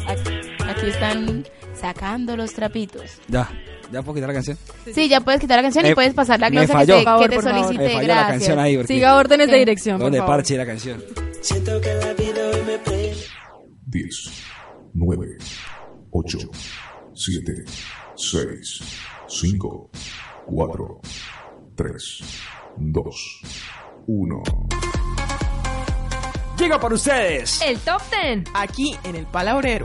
[0.06, 0.30] Aquí,
[0.68, 1.44] aquí están
[1.80, 3.18] sacando los trapitos.
[3.28, 3.48] Ya.
[3.92, 4.58] ¿Ya puedo quitar la canción?
[4.92, 6.94] Sí, ya puedes quitar la canción y Me- puedes pasar la me glosa que falló.
[6.98, 7.58] te, Por favor, que te por favor.
[7.64, 7.84] solicité.
[7.88, 8.30] Me falló la Gracias.
[8.38, 8.76] canción ahí.
[8.76, 10.34] porque- Siga órdenes de dirección, por ¿Dónde favor.
[10.36, 11.04] parche la canción?
[13.86, 14.30] 10,
[14.94, 15.26] 9,
[16.10, 16.38] 8,
[17.14, 17.64] 7,
[18.16, 18.80] 6,
[19.28, 19.90] 5,
[20.46, 21.00] 4,
[21.76, 22.20] 3,
[22.76, 23.40] 2,
[24.06, 24.42] 1.
[26.58, 27.60] Llega para ustedes.
[27.62, 28.44] El top 10.
[28.54, 29.84] Aquí en el Palabrero.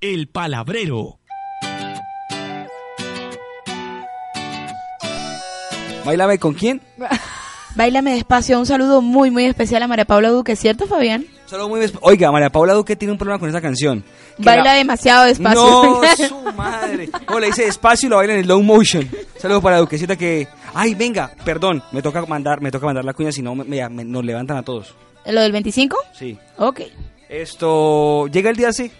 [0.00, 1.18] El palabrero.
[6.04, 6.80] Bailame con quién?
[7.74, 8.58] Bailame despacio.
[8.58, 11.26] Un saludo muy, muy especial a María Paula Duque, ¿cierto, Fabián?
[11.46, 14.04] Solo muy desp- Oiga, María Paula Duque tiene un problema con esa canción.
[14.38, 15.60] Baila la- demasiado despacio.
[15.60, 17.10] No, su madre.
[17.28, 19.08] No, le dice despacio y lo baila en slow motion.
[19.36, 20.48] Saludos para Duquecita que...
[20.74, 23.88] Ay, venga, perdón, me toca mandar, me toca mandar la cuña, si no me- me-
[23.88, 24.94] me- nos levantan a todos.
[25.26, 25.96] ¿Lo del 25?
[26.12, 26.38] Sí.
[26.56, 26.80] Ok.
[27.28, 28.26] Esto...
[28.28, 28.90] Llega el día C.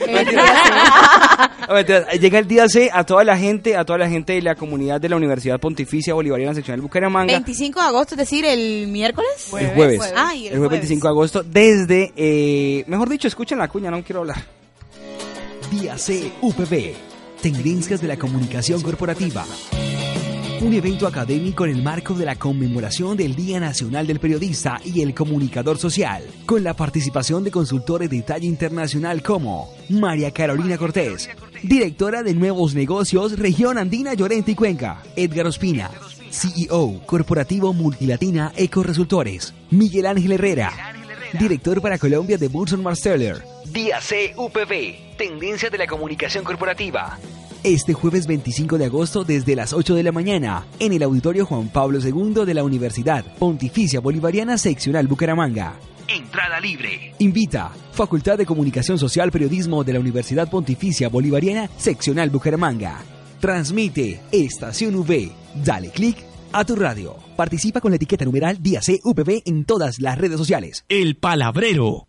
[2.20, 5.00] Llega el día C a toda la gente, a toda la gente de la comunidad
[5.00, 7.32] de la Universidad Pontificia Bolivariana Seccional Bucaramanga.
[7.32, 9.30] 25 de agosto, es decir, el miércoles.
[9.58, 10.00] El jueves.
[10.34, 14.20] El, el jueves 25 de agosto, desde, eh, mejor dicho, escuchen la cuña, no quiero
[14.20, 14.42] hablar.
[15.70, 16.94] Día C UPB,
[17.40, 19.44] Tendencias de la Comunicación Corporativa.
[20.64, 25.02] Un evento académico en el marco de la conmemoración del Día Nacional del Periodista y
[25.02, 31.28] el Comunicador Social, con la participación de consultores de talla internacional como María Carolina Cortés,
[31.62, 35.90] directora de Nuevos Negocios Región Andina Llorente y Cuenca, Edgar Ospina,
[36.30, 40.72] CEO Corporativo Multilatina Ecoresultores, Miguel Ángel Herrera,
[41.38, 43.44] director para Colombia de Burson Marsteller.
[43.66, 47.18] Día C UPV, Tendencia de la Comunicación Corporativa.
[47.64, 51.70] Este jueves 25 de agosto desde las 8 de la mañana en el Auditorio Juan
[51.70, 55.76] Pablo II de la Universidad Pontificia Bolivariana Seccional Bucaramanga.
[56.06, 57.14] Entrada libre.
[57.20, 63.00] Invita Facultad de Comunicación Social Periodismo de la Universidad Pontificia Bolivariana Seccional Bucaramanga.
[63.40, 65.32] Transmite Estación V.
[65.64, 66.18] Dale clic
[66.52, 67.16] a tu radio.
[67.34, 70.84] Participa con la etiqueta numeral Día C UPV en todas las redes sociales.
[70.90, 72.08] El palabrero.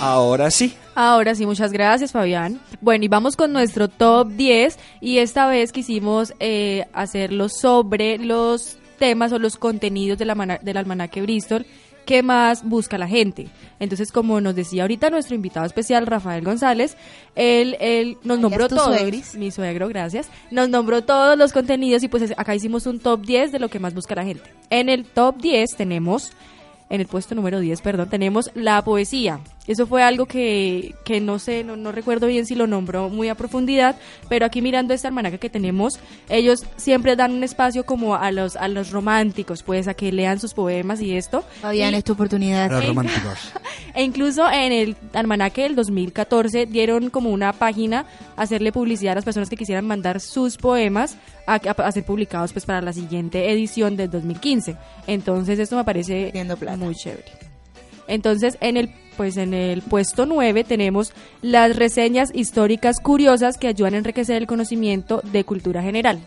[0.00, 0.74] Ahora sí.
[0.94, 2.60] Ahora sí, muchas gracias Fabián.
[2.80, 8.76] Bueno, y vamos con nuestro top 10 y esta vez quisimos eh, hacerlo sobre los
[8.98, 11.66] temas o los contenidos del, almana- del almanaque Bristol
[12.06, 13.48] que más busca la gente.
[13.80, 16.96] Entonces, como nos decía ahorita nuestro invitado especial, Rafael González,
[17.34, 18.84] él, él nos nombró todos.
[18.96, 19.34] suegris?
[19.36, 20.28] Mi suegro, gracias.
[20.50, 23.78] Nos nombró todos los contenidos y pues acá hicimos un top 10 de lo que
[23.78, 24.44] más busca la gente.
[24.68, 26.32] En el top 10 tenemos,
[26.90, 29.40] en el puesto número 10, perdón, tenemos la poesía.
[29.66, 33.28] Eso fue algo que, que no sé, no, no recuerdo bien si lo nombró muy
[33.30, 33.96] a profundidad,
[34.28, 35.98] pero aquí mirando esta almanaque que tenemos,
[36.28, 40.38] ellos siempre dan un espacio como a los, a los románticos, pues a que lean
[40.38, 41.44] sus poemas y esto.
[41.62, 42.70] Fabián, es tu oportunidad.
[42.70, 43.52] Los románticos.
[43.94, 48.04] e incluso en el almanaque del 2014 dieron como una página
[48.36, 52.52] hacerle publicidad a las personas que quisieran mandar sus poemas a, a- a ser publicados
[52.52, 54.76] pues para la siguiente edición del 2015.
[55.06, 56.32] Entonces esto me parece
[56.76, 57.53] muy chévere.
[58.08, 63.94] Entonces en el pues en el puesto 9 tenemos las reseñas históricas curiosas que ayudan
[63.94, 66.18] a enriquecer el conocimiento de cultura general.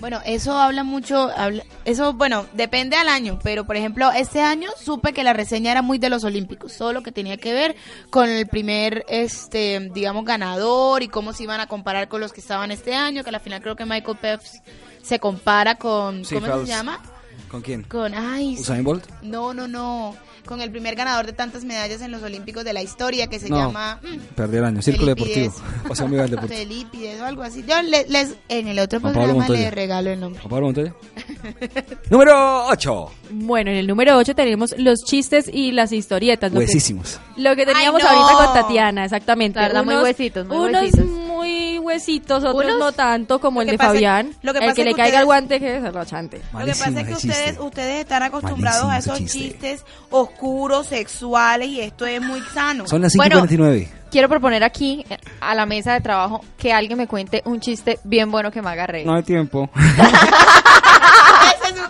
[0.00, 4.68] Bueno, eso habla mucho, habla- eso, bueno, depende al año, pero por ejemplo, este año
[4.80, 7.74] supe que la reseña era muy de los Olímpicos, todo lo que tenía que ver
[8.10, 12.40] con el primer, este, digamos, ganador y cómo se iban a comparar con los que
[12.40, 14.60] estaban este año, que al final creo que Michael Phelps
[15.02, 17.00] se compara con, Sí, ¿cómo se llama?
[17.48, 17.82] ¿Con quién?
[17.84, 19.04] Con, ay, ¿Usain Bolt?
[19.22, 20.14] no, no, no,
[20.48, 23.48] con el primer ganador de tantas medallas en los Olímpicos de la historia, que se
[23.50, 23.58] No.
[23.58, 24.00] llama...
[24.02, 24.82] mm, Perdí el año.
[24.82, 25.08] Círculo.
[25.14, 25.54] Deportivo.
[25.88, 26.48] O sea, muy deportivo.
[26.48, 27.62] Felipides o algo así.
[27.68, 29.60] Yo le- les, en el otro programa Montoya.
[29.60, 30.40] le regalo el nombre.
[30.40, 30.94] Juan Pablo Montoya.
[32.10, 33.10] Número 8.
[33.30, 36.50] Bueno, en el número 8 tenemos los chistes y las historietas.
[36.52, 37.20] lo que- Huesísimos.
[37.36, 38.22] Lo que teníamos Ay, no.
[38.28, 39.60] ahorita con Tatiana, exactamente.
[39.60, 41.06] La verdad, muy huesitos, muy unos huesitos.
[41.06, 44.30] muy huesitos, otros Unos- no tanto como el de que pasa- Fabián.
[44.42, 46.40] lo que el que es le que caiga el guante que lo achante.
[46.52, 49.50] Lo que pasa es que ustedes, ustedes están acostumbrados Malísimo a esos chiste.
[49.50, 50.37] chistes oscuros,
[50.84, 52.86] sexuales, y esto es muy sano.
[52.86, 53.88] Son las Bueno, 5.49.
[54.10, 57.98] Quiero proponer aquí eh, a la mesa de trabajo que alguien me cuente un chiste
[58.04, 59.06] bien bueno que me haga reír.
[59.06, 59.68] No hay tiempo.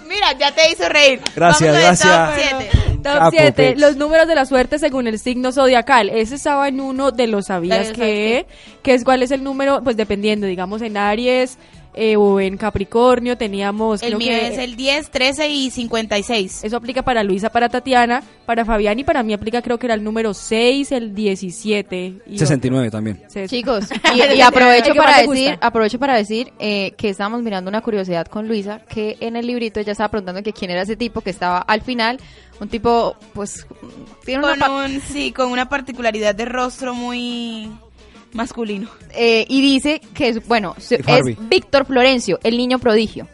[0.09, 1.21] Mira, ya te hizo reír.
[1.37, 2.29] Gracias, Vamos gracias.
[2.29, 2.71] Top 7.
[3.03, 3.81] Top Capo, 7, Pex.
[3.81, 6.09] los números de la suerte según el signo zodiacal.
[6.11, 8.47] Ese estaba en uno de los sabías ¿Sabes que,
[8.83, 11.59] que es cuál es el número, pues dependiendo, digamos en Aries
[11.95, 16.65] eh, o en Capricornio teníamos El creo mío que es el 10, 13 y 56.
[16.65, 19.95] Eso aplica para Luisa, para Tatiana, para Fabián y para mí aplica creo que era
[19.95, 22.15] el número 6, el 17.
[22.27, 23.23] y 69 también.
[23.27, 23.47] otro.
[23.47, 28.47] Chicos, y, aprovecho para decir, aprovecho para decir eh, que estábamos mirando una curiosidad con
[28.49, 31.59] Luisa, que en el librito ella estaba preguntando que quién era ese tipo que estaba
[31.59, 32.19] al final,
[32.61, 33.67] un tipo, pues,
[34.25, 37.71] tiene una Con pa- un, sí, con una particularidad de rostro muy
[38.33, 38.89] masculino.
[39.15, 43.27] eh, y dice que es, bueno, es Víctor Florencio, el niño prodigio.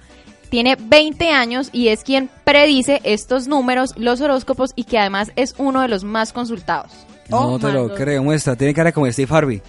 [0.50, 5.54] Tiene 20 años y es quien predice estos números, los horóscopos y que además es
[5.58, 6.92] uno de los más consultados.
[7.28, 8.54] No te lo creo, muestra.
[8.54, 9.62] Tiene cara como Steve Harvey.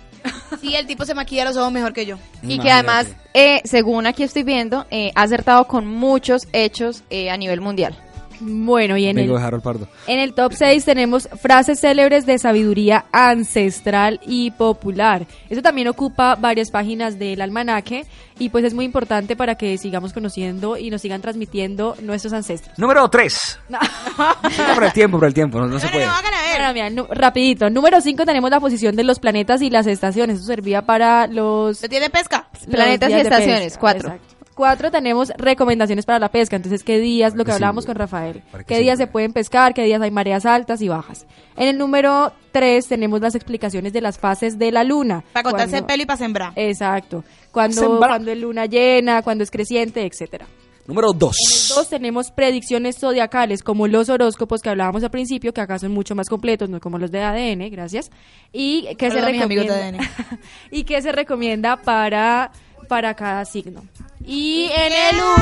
[0.61, 2.17] Sí, el tipo se maquilla los ojos mejor que yo.
[2.43, 7.30] Y que además, eh, según aquí estoy viendo, eh, ha acertado con muchos hechos eh,
[7.30, 7.95] a nivel mundial.
[8.39, 9.88] Bueno, y en Amigo el, Harold Pardo.
[10.07, 15.25] en el top 6 tenemos frases célebres de sabiduría ancestral y popular.
[15.49, 18.05] Eso también ocupa varias páginas del almanaque
[18.39, 22.77] y pues es muy importante para que sigamos conociendo y nos sigan transmitiendo nuestros ancestros.
[22.77, 23.59] Número 3.
[24.75, 25.59] por el tiempo, por el tiempo.
[25.59, 26.05] No, no se puede.
[26.05, 27.69] Bueno, mira, nu- rapidito.
[27.69, 30.38] Número 5 tenemos la posición de los planetas y las estaciones.
[30.38, 31.77] Eso servía para los...
[31.77, 32.47] ¿Se tiene pesca?
[32.69, 34.09] Planetas y días de estaciones, pesca, cuatro.
[34.09, 34.34] exacto.
[34.56, 36.56] Cuatro tenemos recomendaciones para la pesca.
[36.56, 37.36] Entonces, ¿qué días?
[37.36, 38.41] Lo que hablábamos con Rafael.
[38.51, 39.74] ¿Para qué ¿Qué días se pueden pescar?
[39.74, 41.26] ¿Qué días hay mareas altas y bajas?
[41.58, 45.26] En el número 3 tenemos las explicaciones de las fases de la luna.
[45.34, 46.53] Para cortarse el Cuando- pelo y para sembrar.
[46.56, 47.24] Exacto.
[47.51, 48.10] Cuando, Sembrar.
[48.12, 50.45] cuando es luna llena, cuando es creciente, etcétera.
[50.88, 51.74] Número En el 2.
[51.76, 56.16] 2 tenemos predicciones zodiacales como los horóscopos que hablábamos al principio, que acá son mucho
[56.16, 58.10] más completos, no como los de ADN, gracias.
[58.53, 60.10] Y que se Saludos a mis amigos de recomienda
[60.72, 62.51] y que se recomienda para
[62.86, 63.83] para cada signo.
[64.25, 65.36] Y en el 1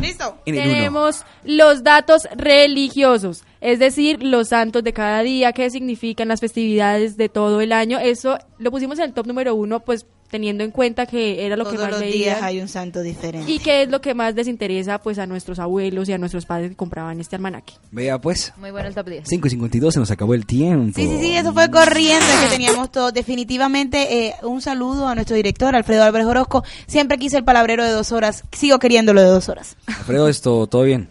[0.00, 0.38] ¿Listo?
[0.44, 0.72] En el uno.
[0.72, 7.16] tenemos los datos religiosos, es decir, los santos de cada día, qué significan las festividades
[7.16, 7.98] de todo el año.
[7.98, 11.64] Eso lo pusimos en el top número uno, pues teniendo en cuenta que era lo
[11.64, 12.18] que Todos más los veían.
[12.18, 13.50] días hay un santo diferente.
[13.50, 16.46] Y que es lo que más les interesa pues a nuestros abuelos y a nuestros
[16.46, 17.74] padres que compraban este almanaque.
[17.90, 18.52] Vea pues.
[18.56, 19.28] Muy bueno el top 10.
[19.28, 20.92] 5 y 52 se nos acabó el tiempo.
[21.00, 23.12] Sí, sí, sí, eso fue corriendo es que teníamos todo.
[23.12, 26.64] Definitivamente eh, un saludo a nuestro director, Alfredo Álvarez Orozco.
[26.86, 28.44] Siempre quise el palabrero de dos horas.
[28.52, 29.76] Sigo queriéndolo de dos horas.
[29.86, 31.08] Alfredo, esto, todo bien.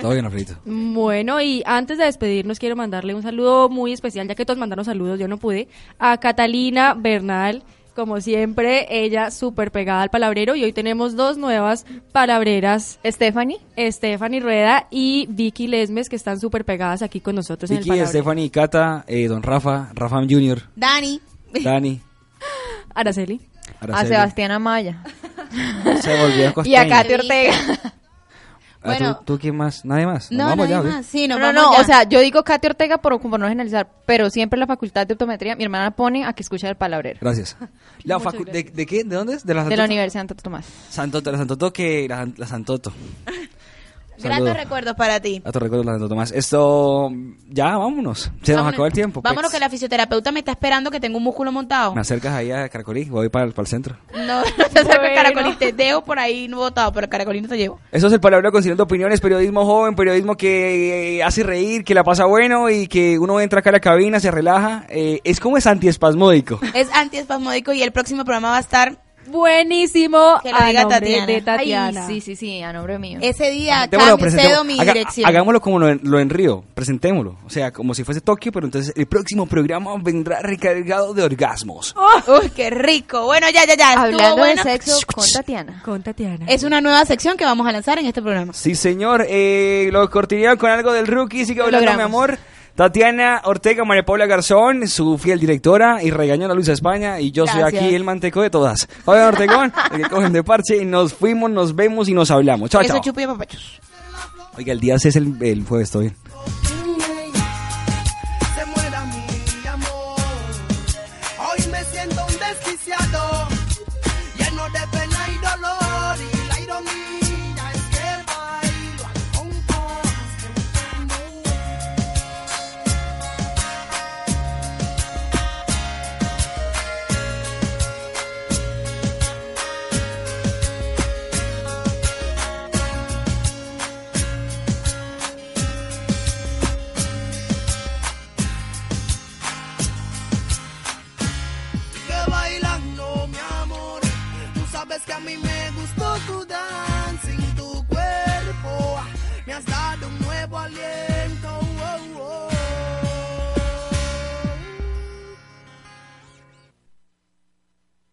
[0.00, 0.54] Todo bien, Alfredito.
[0.64, 4.84] Bueno, y antes de despedirnos quiero mandarle un saludo muy especial, ya que todos mandaron
[4.84, 5.68] saludos, yo no pude,
[5.98, 7.62] a Catalina Bernal.
[7.94, 12.98] Como siempre, ella súper pegada al palabrero y hoy tenemos dos nuevas palabreras.
[13.04, 13.58] Stephanie.
[13.76, 18.06] Stephanie Rueda y Vicky Lesmes que están súper pegadas aquí con nosotros en el Vicky.
[18.06, 21.20] Stephanie, Cata, eh, Don Rafa, Rafa Jr., Dani.
[21.62, 22.00] Dani,
[22.94, 23.40] Araceli.
[23.80, 24.04] A.
[24.06, 25.02] Sebastián Amaya.
[26.00, 26.88] Se volvió Y a.
[26.88, 27.54] Katy Ortega.
[28.84, 29.20] Ah, ¿tú- Bueno.
[29.24, 29.84] ¿tú, quién más?
[29.84, 30.30] ¿Nadie más?
[30.32, 31.06] No, vamos nadie ya, más.
[31.06, 34.28] Sí, no, no, no, o sea, yo digo Katy Ortega por, por no generalizar, pero
[34.28, 37.18] siempre la facultad de optometría mi hermana pone a que escuche el palabrero.
[37.20, 37.56] Gracias.
[38.04, 39.04] La facu- ¿de, de qué?
[39.04, 39.46] ¿De dónde es?
[39.46, 39.84] ¿De la De la?
[39.84, 40.66] Universidad Santo Tomás.
[40.90, 42.08] Santoto, la Santoto que...
[42.08, 42.92] La, la Santoto.
[44.22, 44.62] Gratos Saludo.
[44.62, 45.42] recuerdos para ti.
[45.44, 46.32] A tu recuerdo, la Santo Tomás.
[46.32, 47.10] Esto...
[47.48, 48.30] Ya, vámonos.
[48.42, 49.20] Se nos acabó el tiempo.
[49.22, 51.94] Vámonos que la fisioterapeuta me está esperando que tengo un músculo montado.
[51.94, 53.96] Me acercas ahí a Caracolí, voy para el, para el centro.
[54.14, 57.48] No, no te acerques a Caracolín, te dejo por ahí no botado, pero Caracolín no
[57.48, 57.78] te llevo.
[57.90, 62.24] Eso es el palabra considerando opiniones, periodismo joven, periodismo que hace reír, que la pasa
[62.24, 64.86] bueno y que uno entra acá a la cabina, se relaja.
[64.88, 66.60] Eh, es como es antiespasmódico.
[66.74, 68.96] Es antiespasmódico y el próximo programa va a estar
[69.28, 70.40] buenísimo.
[70.42, 71.26] Que lo a diga nombre Tatiana.
[71.26, 72.06] de Tatiana.
[72.06, 73.18] Ay, sí, sí, sí, a nombre mío.
[73.22, 75.26] Ese día cambio, cedo mi haga- dirección.
[75.28, 77.36] hagámoslo como lo en, lo en Río, presentémoslo.
[77.46, 81.94] O sea, como si fuese Tokio, pero entonces el próximo programa vendrá recargado de orgasmos.
[82.26, 83.24] Uy, qué rico.
[83.24, 83.90] Bueno, ya, ya, ya.
[83.90, 84.62] estuvo Hablando bueno.
[84.64, 85.82] de sexo con Tatiana.
[85.84, 86.46] Con Tatiana.
[86.48, 88.52] Es una nueva sección que vamos a lanzar en este programa.
[88.52, 89.26] Sí, señor.
[89.28, 91.44] Eh, lo cortinearon con algo del rookie.
[91.44, 92.04] Sigue hablando, mi logramos.
[92.30, 92.38] amor.
[92.74, 97.20] Tatiana Ortega, María Paula Garzón, su fiel directora, y regañó a Luisa España.
[97.20, 97.82] Y yo soy Gracias.
[97.84, 98.88] aquí el manteco de todas.
[99.04, 100.76] Fabián Ortegón, el que cogen de parche.
[100.78, 102.70] Y nos fuimos, nos vemos y nos hablamos.
[102.70, 103.14] Chao, Eso chao.
[103.20, 103.80] y papachos.
[104.56, 106.16] Oiga, el día es el, el jueves, todo bien.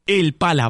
[0.09, 0.69] El palabrero.